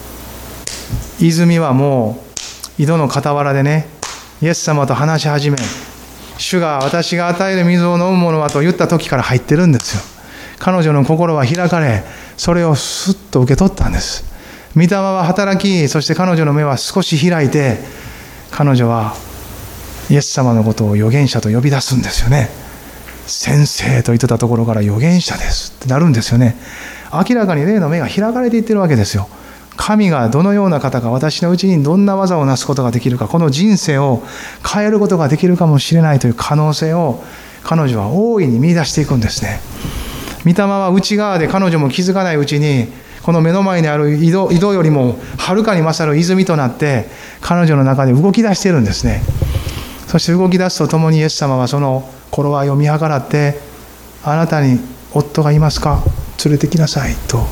[1.21, 2.23] 泉はも
[2.79, 3.89] う井戸の傍らでね
[4.41, 5.57] イエス様と話し始め
[6.39, 10.03] 主が私が与える水を飲むものはと言った時から入ってるんですよ。
[10.59, 12.03] 彼女の心は開かれ
[12.37, 14.25] それをスッと受け取ったんです。
[14.75, 17.79] 御霊は働きそして彼女の目は少し開いて
[18.51, 19.15] 彼女は
[20.11, 22.49] イエス様のことを預言者と呼び出すんですよね。
[23.27, 26.57] 先生と言ってたところから預言者ですってなるんですよね。
[27.13, 29.29] 明らかに霊の目が開かれていってるわけですよ。
[29.81, 34.23] 神がどのような方か私のうちにどんな技をなすことができるかこの人生を
[34.67, 37.23] 変えることができるかもしれないという可能性を
[37.63, 39.61] 彼女は大いに見出していくんですね。
[40.45, 42.89] 御霊は内側で彼女も気づかないうちに
[43.23, 47.07] この目の前にある井戸井戸よりもはるかに勝る泉となって
[47.41, 49.23] 彼女の中で動き出しているんですね。
[50.09, 53.61] そして動き出すとともにイエス様はその頃合いを見計らって
[54.25, 54.81] あなたに
[55.13, 56.03] 夫がいますか？
[56.45, 57.47] 連れてきなさいと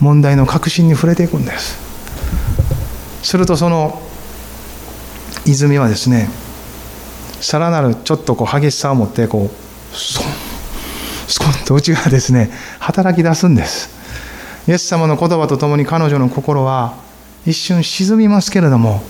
[0.00, 1.78] 問題の核心に触れていくんです。
[3.22, 4.00] するとその
[5.46, 6.28] 泉はですね
[7.40, 10.28] さらなるちょっとこう激しさを持ってこうスコン
[11.26, 13.94] スコンと内側ですね働き出すんです。
[14.66, 16.96] イエス様の言葉とともに彼女の心は
[17.46, 19.02] 一瞬沈みますけれども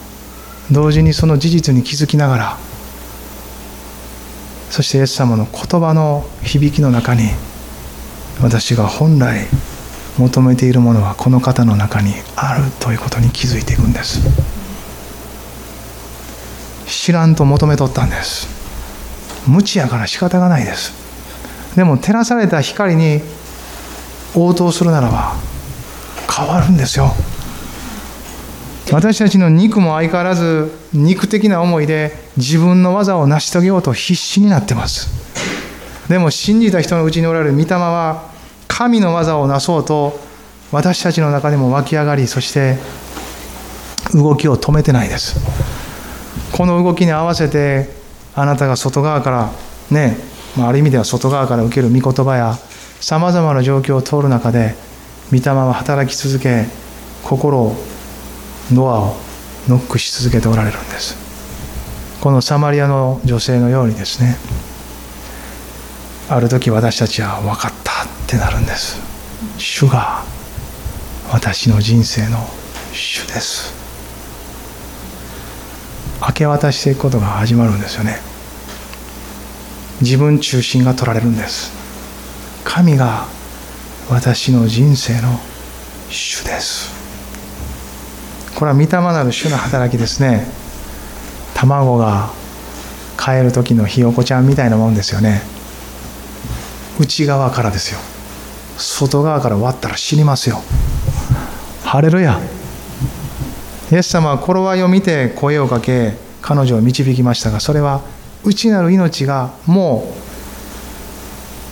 [0.72, 2.56] 同時にその事実に気づきながら
[4.70, 7.30] そしてイエス様の言葉の響きの中に
[8.42, 9.46] 私が本来
[10.18, 14.20] 求めているものはこの方の中にあるということに気づいていくんです。
[16.86, 18.48] 知らんと求めとったんです。
[19.46, 20.92] 無知やから仕方がないです。
[21.76, 23.20] でも照らされた光に
[24.34, 25.34] 応答するならば
[26.30, 27.12] 変わるんですよ。
[28.92, 35.08] 私たちの肉も相変わらず肉的な思いで自分の技を成し遂げようと必死になってます。
[36.08, 38.33] でも信じた人のうちにおられる御霊は
[38.76, 40.18] 神の技をなそうと
[40.72, 42.76] 私たちの中でも湧き上がりそして
[44.12, 45.36] 動きを止めてないです。
[46.50, 47.88] この動きに合わせて
[48.34, 49.52] あなたが外側から
[49.92, 50.16] ね、
[50.56, 52.54] まあ、ある意味では外側から受ける御言葉や
[53.00, 54.74] さまざまな状況を通る中で
[55.30, 56.66] 御霊は働き続け
[57.22, 57.76] 心を
[58.72, 59.16] ドアを
[59.68, 61.16] ノックし続けておられるんです。
[62.20, 64.36] このサマリアの女性のようにですね
[66.28, 68.23] ある時私たちは分かった。
[68.34, 68.98] ってなるんです。
[69.58, 70.24] 主が
[71.32, 72.38] 私の人生の
[72.92, 73.72] 主です。
[76.20, 78.16] 明け渡していくことが始まるんですよね。
[80.00, 81.70] 自分中心が取られるんです。
[82.64, 83.26] 神が
[84.10, 85.38] 私の人生の
[86.10, 86.92] 主です。
[88.56, 90.46] これは御霊なる主の働きですね。
[91.54, 92.30] 卵が
[93.16, 95.42] 帰る時のひよこちゃんみたいなもんですよね。
[96.98, 98.13] 内側からですよ。
[98.76, 100.62] 外側から割ったら死にますよ。
[101.84, 102.40] ハレルヤ。
[103.92, 108.00] イエス様は頃合いを見て声をかけ彼女を導きましたがそれは
[108.42, 110.12] 内なる命がも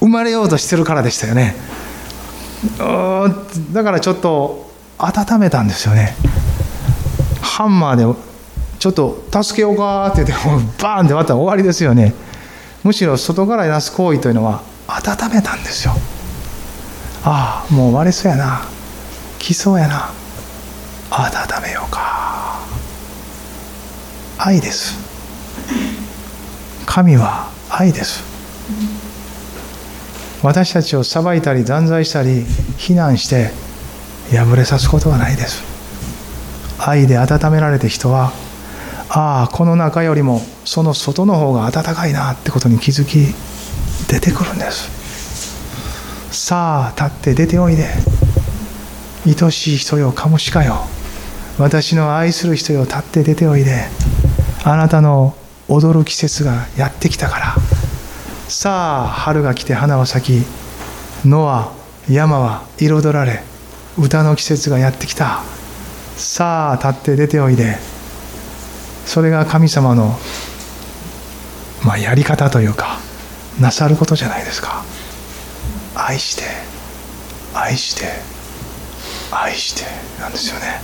[0.00, 1.54] う生まれようとしてるからでしたよね。
[3.72, 6.14] だからちょっと温めたんですよね。
[7.40, 8.20] ハンマーで
[8.78, 12.14] ちょっと助けようかって言ってバーンって割ったら終わりですよね。
[12.84, 15.94] むしろ外から出す行為というのは温めたんですよ。
[17.24, 18.62] ああもう割れそうやな。
[19.38, 20.10] 来そうやな。
[21.10, 22.60] 温めようか。
[24.38, 24.96] 愛です。
[26.86, 28.24] 神は愛です。
[30.42, 32.44] 私たちを裁いたり断罪したり
[32.76, 33.50] 非難して
[34.32, 35.62] 破れさすことはないです。
[36.78, 38.32] 愛で温められて人は
[39.08, 43.32] ああこの中よりもその外の方が温かいなってことに気づき
[44.08, 45.01] 出てくるんです。
[46.44, 47.86] さあ立って出ておいで。
[49.24, 50.88] 愛しい人よカモシカよ。
[51.56, 53.84] 私の愛する人よ立って出ておいで。
[54.64, 55.36] あなたの
[55.68, 57.54] 踊る季節がやってきたから。
[58.48, 61.72] さあ春が来て花は咲き野は
[62.10, 63.44] 山は彩られ
[63.96, 65.44] 歌の季節がやってきた。
[66.16, 67.76] さあ立って出ておいで。
[69.06, 70.18] それが神様の、
[71.84, 72.98] まあ、やり方というか
[73.60, 74.82] なさることじゃないですか。
[75.94, 76.44] 愛して
[77.54, 78.06] 愛して
[79.30, 79.84] 愛して
[80.20, 80.80] なんですよね。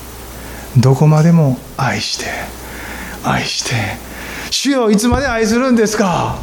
[0.77, 2.27] どこまでも愛して
[3.25, 3.75] 愛して
[4.51, 6.39] 主よいつまで愛するんですか？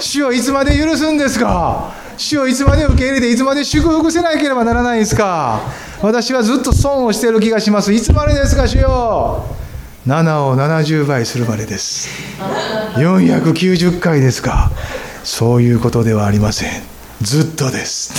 [0.00, 1.92] 主よいつまで許すんですか？
[2.16, 5.60] 主をいつまで受け入れていつまで祝福せなければならないんですか？
[6.00, 7.92] 私はずっと損をしている気がします。
[7.92, 9.44] いつまでですか主よ
[10.06, 12.08] ？7を70倍するまでです。
[12.96, 14.70] 490回ですか。
[15.24, 16.93] そういうことではありません。
[17.24, 18.12] ずっとです。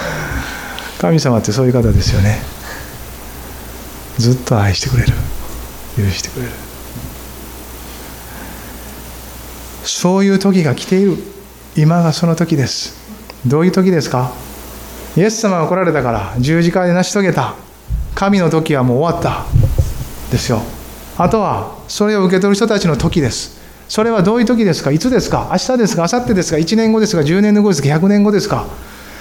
[1.00, 2.40] 神様ってそういう方ですよね。
[4.18, 5.12] ずっと愛してくれる。
[5.96, 6.52] 許してくれる。
[9.84, 11.18] そういう時が来ている。
[11.76, 12.94] 今がその時です。
[13.46, 14.32] どういう時ですか？
[15.16, 17.54] イエス様が来られたから十字架で成し遂げた。
[18.14, 19.44] 神の時はもう終わった。
[20.32, 20.62] ですよ。
[21.18, 23.58] あとはそれを受け取る人たちの時です。
[23.88, 24.90] それはどういう時ですか？
[24.90, 25.48] いつですか？
[25.52, 26.08] 明日ですか？
[26.10, 28.66] 明後日ですか？1年後ですか？10年後ですか？100年後ですか？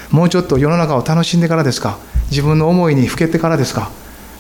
[0.10, 1.98] もうちょっと世の中を楽しんでからですか？
[2.30, 3.92] 自分の思いにふけてからですか？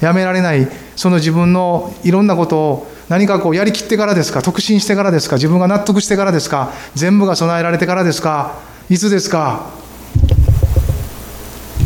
[0.01, 4.41] やめられないその自分のいろんなことを何かこうやりきってからですか？
[4.41, 5.35] 特進してからですか？
[5.35, 6.71] 自分が納得してからですか？
[6.95, 8.59] 全部が備えられてからですか？
[8.89, 9.71] いつですか？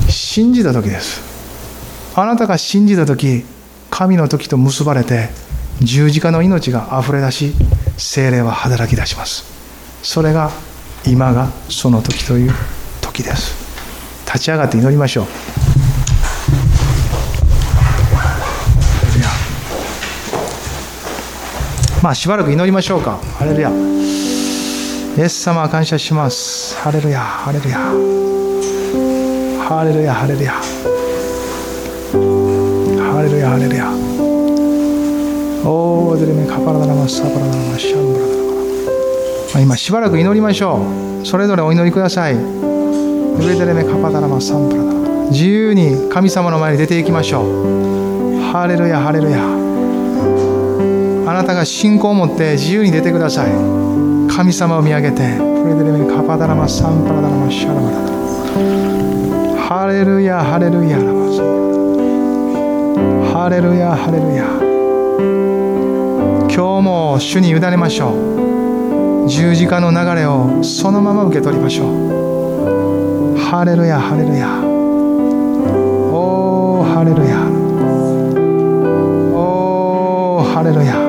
[0.09, 1.21] 信じた時です。
[2.15, 3.45] あなたが信じた時
[3.89, 5.29] 神の時と結ばれて
[5.81, 7.53] 十字架の命があふれ出し
[7.97, 9.43] 精霊は働き出します。
[10.03, 10.51] それが
[11.05, 12.53] 今がその時という
[13.01, 13.55] 時です。
[14.25, 15.27] 立ち上がって祈りましょう。
[22.03, 23.17] まあしばらく祈りましょうか。
[23.37, 23.69] ハレルヤ。
[23.69, 23.73] イ
[25.21, 26.77] エス様感謝します。
[26.77, 27.21] ハレルヤ。
[27.21, 27.79] ハレルヤ。
[29.67, 30.13] ハレルヤ。
[30.13, 30.53] ハレルヤ。
[30.53, 30.61] ハ
[33.23, 33.49] レルヤ。
[33.49, 34.06] ハレルヤ。
[35.69, 38.37] おーデレメカパラダラマサパラダラマシャンブラダラ
[39.51, 39.61] カラ。
[39.61, 40.79] 今しばらく祈りましょ
[41.21, 41.25] う。
[41.25, 42.35] それぞれお祈りください。
[42.35, 44.97] ウレデレメカパダラマサンプラダラ
[45.29, 48.39] 自由に神様の前に出ていきましょう。
[48.49, 49.43] ハレルヤハレルヤ。
[51.29, 53.51] あなたが信仰を持って自由に出てください。
[54.33, 57.81] 神様を見上げてプレデレメカパダラマサンプラダラマシャラ。
[57.81, 57.97] マダ
[59.67, 60.97] ハレルヤハレルヤ。
[60.97, 61.27] ラマ
[63.33, 64.66] ハレルヤハレルヤ。
[65.17, 68.11] 今日も主に委ねましょ
[69.25, 69.27] う。
[69.27, 73.37] 十字架の流れをそのまま受け取りましょう。
[73.37, 74.47] ハレルヤハレルヤ。
[76.13, 77.39] おおハレルヤ。
[79.35, 81.06] おおハレルヤ。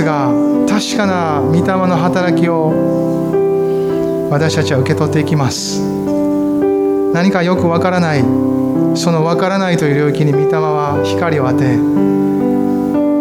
[0.00, 0.32] ですが
[0.66, 5.82] 確かな御霊の働きを私たちは受け取っていきます。
[7.12, 8.20] 何かよくわからない
[8.96, 11.74] そのわからないという領域に御霊は光を当て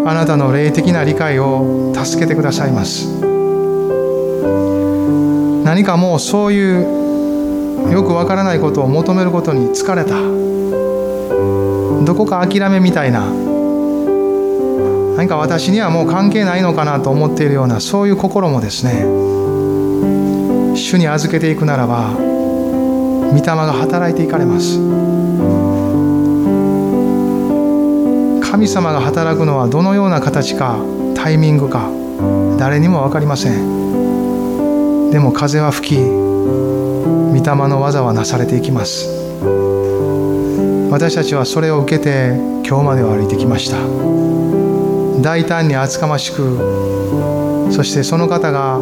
[0.07, 3.09] あなたの霊的な理解を助けてくださいます。
[5.65, 10.15] 何かもうそういうよくわからないことを求めることに疲れた。
[12.05, 13.49] どこか諦めみたいな
[15.20, 19.03] 何か私にはもう関係ないのかなと思っているようなそういう心もですね
[20.78, 24.80] 主に預けていくならば御霊が働いていかれます。
[28.49, 30.80] 神様が働くのはどのような形か
[31.15, 31.91] タイミングか
[32.57, 35.11] 誰にも分かりません。
[35.11, 39.09] でも風は吹き御霊の技はなされていきます。
[40.89, 44.59] 私たちはそれを受けて今日までを歩いてきました。
[45.22, 48.80] 大胆に厚かましくそしてその方が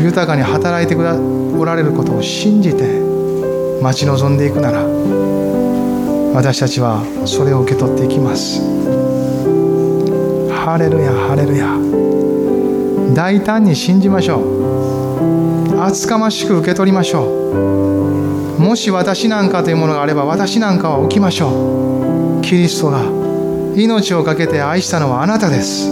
[0.00, 3.00] 豊かに働いてくだおられることを信じて
[3.80, 4.82] 待ち望んでいくなら
[6.34, 8.62] 私たちはそれを受け取っていきます。
[10.50, 11.76] ハレルヤハレルヤ。
[13.14, 15.78] 大胆に信じましょう。
[15.82, 17.24] 厚かましく受け取りましょ
[18.56, 18.58] う。
[18.58, 22.42] もし私なんかというものがあれば私なんかは置きましょう。
[22.42, 23.21] キリストが
[23.74, 25.90] 命を懸けて愛したのはあなたです。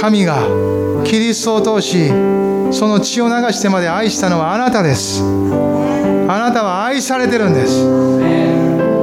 [0.00, 0.38] 神が
[1.04, 2.08] キリストを通し
[2.72, 5.22] その血を流してまで愛したのはあなたです。
[5.22, 7.84] あなたは愛されてるんです。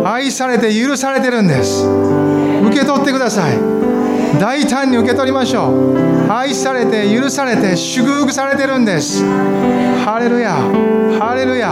[0.06, 1.86] 愛されて許されてるんです。
[1.86, 3.58] 受け取ってください。
[4.40, 6.32] 大胆に受け取りましょう。
[6.32, 9.24] 愛されて許されて祝福されてるんです。
[10.06, 10.54] ハレルヤ。
[11.20, 11.70] ハレルヤ。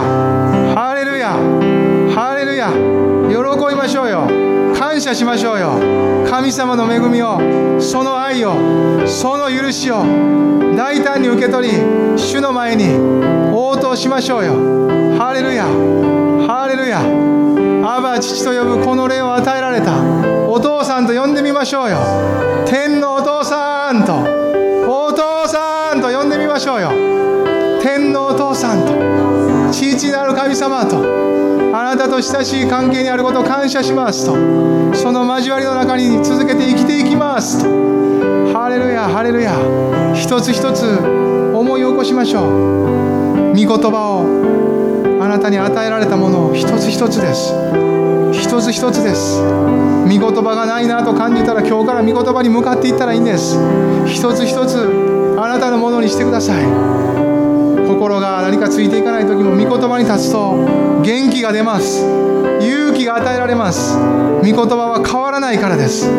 [0.75, 1.31] ハレルヤ。
[2.13, 2.69] ハレルヤ。
[2.69, 4.54] 喜びましょうよ。
[4.85, 5.79] 感謝しましょうよ。
[6.29, 8.53] 神様の恵みをその愛を
[9.07, 10.03] その許しを
[10.77, 11.73] 大胆に受け取り
[12.15, 12.93] 主の前に
[13.51, 14.53] 応答しましょうよ。
[15.17, 16.99] ハレルヤハレルヤ。
[17.01, 19.99] アバ父と呼ぶこの霊を与えられた。
[20.47, 21.97] お父さんと呼んでみましょうよ。
[22.67, 24.13] 天のお父さんと
[24.87, 26.91] お父さんと呼んでみましょうよ。
[27.81, 28.93] 天のお父さんと
[29.71, 31.01] 父なる神様と
[31.77, 34.31] あなたと親しい関係にあることを感謝しますと。
[34.95, 37.69] その交わりの中に続けて生きていきますと。
[38.57, 39.51] ハレルヤハレルヤ。
[40.15, 40.85] 一つ一つ
[41.53, 43.49] 思い起こしましょう。
[43.49, 44.23] 御言葉
[45.19, 45.21] を。
[45.21, 46.55] あなたに与えられたものを。
[46.55, 47.53] 一つ一つです。
[48.31, 49.41] 一つ一つです。
[49.41, 53.59] 御言葉がないなと感じたら今日から御言葉に向かっていったらいいんです。
[54.07, 54.77] 一つ一つ
[55.37, 57.14] あなたのものにしてください。
[57.87, 60.55] 心が何かついていかない時も御言葉に立つと
[61.01, 62.03] 元気が出ます。
[62.61, 63.97] 勇気が与えられます。
[63.97, 66.09] 御言葉は変わらないからです。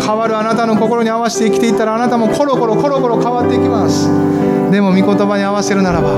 [0.00, 4.08] 変わるあなたの心に合わせて生きていったらあなたもコロコロコロコロ変わっていきます。
[4.70, 6.10] でも御言葉に合わせるならば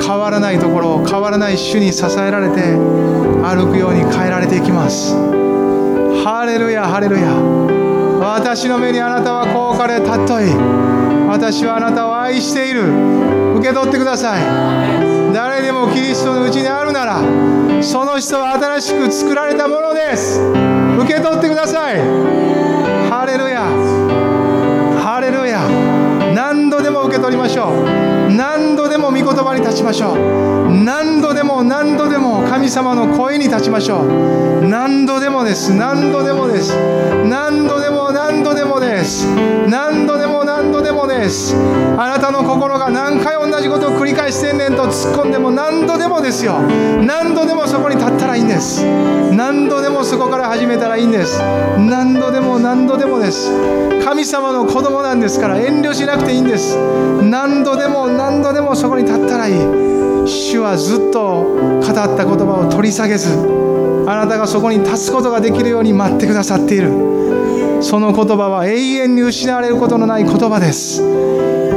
[0.00, 2.60] 変わらないところ変わらない主に支えられて
[3.42, 5.14] 歩くように変えられていきます。
[6.24, 7.32] ハレルヤハレルヤ。
[8.20, 11.28] 私の目にあなたは高価で尊い。
[11.28, 13.29] 私はあなたを愛している。
[13.60, 14.42] 受け取ってください。
[15.32, 17.20] 誰でもキリストのうちにあるなら
[17.82, 20.40] その人は新しく作られたものです。
[20.98, 21.98] 受け取ってください。
[23.10, 23.60] ハレルヤ。
[25.02, 25.60] ハレルヤ。
[26.34, 28.32] 何度でも受け取りましょう。
[28.32, 30.84] 何度でも御言葉に立ちましょう。
[30.84, 34.66] 何度でも何度でも神様の声に立ちましょう。
[34.66, 35.74] 何度でもです。
[35.74, 36.74] 何度でもです。
[37.28, 39.26] 何度でも何度でもです。
[39.68, 40.29] 何度でも
[41.20, 41.54] です。
[41.54, 46.60] あなたの心が何回同じことを繰り返してんねんと突っ込んでも何度でもですよ。
[46.60, 48.84] 何度でもそこに立ったらいいんです。
[49.32, 51.38] 何度でもそこから始めたらいいんです。
[51.78, 53.50] 何度でも何度でもです。
[54.04, 56.76] 神様の子供なんですから遠慮しなくていいんです。
[57.22, 59.54] 何度でも何度でもそこに立ったらいい。
[60.26, 63.30] 主はずっと語った言葉を取り下げず
[64.06, 67.19] あなたがそこに立つことができるように待ってくださっている。
[67.80, 71.02] その言葉は永遠に失われることのない言葉です。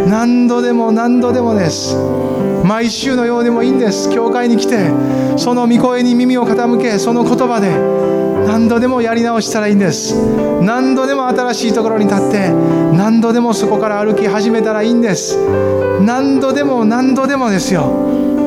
[0.08, 1.96] 何度でも何度でもです。
[2.64, 4.10] 毎週のようでもいいんです。
[4.10, 4.90] 教会に来て
[5.38, 7.70] その御声に耳を傾けその言葉で
[8.46, 10.16] 何度でもやり直したらいいんです。
[10.62, 15.38] 何度でも新しいところに立って何度でもそこから歩き始めたらいいんです。
[16.02, 17.86] 何度でも何度でもですよ。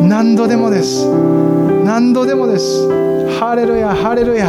[0.02, 1.06] 何度でもです。
[1.84, 2.86] 何度でもです。
[3.40, 4.46] ハレルヤハレルヤ。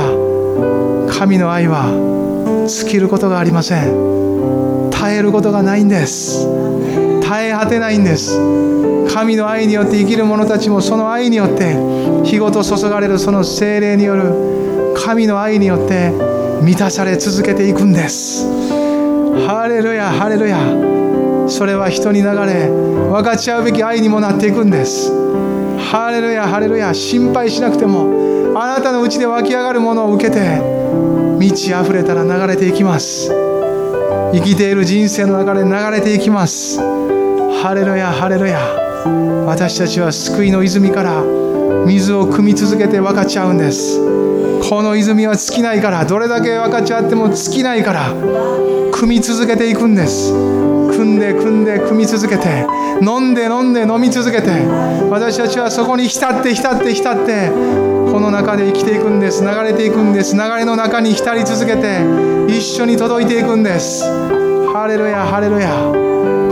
[1.10, 2.27] 神の愛は
[2.68, 4.90] 尽きることがありません。
[4.92, 6.48] 耐えることがないんです。
[7.28, 8.38] 耐え果てないんです。
[9.14, 11.76] 神の愛によって生きる者たちもその愛によって
[12.24, 16.12] 日ごと注がれるその精霊による神の愛によって
[16.62, 18.46] 満たされ続けていくんです。
[19.48, 20.58] ハレルヤハレルヤ。
[21.48, 25.12] それは人に流れ分かち合うべき愛にもなっていくんです。
[25.90, 26.94] ハレルヤハレルヤ。
[26.94, 30.77] 心配しなくてもあなたのうちで湧き上がるものを受けて
[31.38, 33.30] 満ち溢れたら流れていきます。
[34.34, 36.80] 生きている人生の中で流れていきます。
[37.62, 38.60] ハレルヤハレルヤ。
[39.46, 41.22] 私たちは救いの泉から
[41.86, 44.00] 水を汲み続けて分かち合うんです。
[44.68, 48.14] この泉は尽きないからどれだけ分かち合っても尽きないから
[48.92, 50.34] 汲み続けていくんです。
[50.34, 52.66] 汲んで汲んで汲み続けて
[53.02, 54.50] 飲んで飲んで飲み続けて
[55.12, 57.52] 私たちはそこに浸って浸って浸って
[58.18, 59.44] この中で生きていくんです。
[59.44, 60.34] 流れていくんです。
[60.34, 62.00] 流れの中に浸り続けて
[62.48, 64.04] 一緒に届いていくんです。
[64.74, 65.70] ハレルヤハレルヤ。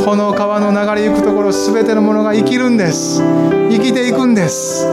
[0.05, 3.20] この川の流れゆくところ全てのものが生きるんです。
[3.20, 4.86] 生きていくんです。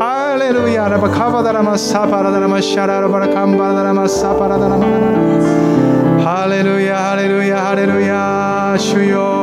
[0.00, 0.88] ハレルヤ。
[0.88, 4.86] ラバカバダラマサパラダラマシャララバラカンバラダラマサパラダラマ。
[6.24, 8.74] ハレルヤハレルヤハレルヤ。
[8.78, 9.35] 主よ。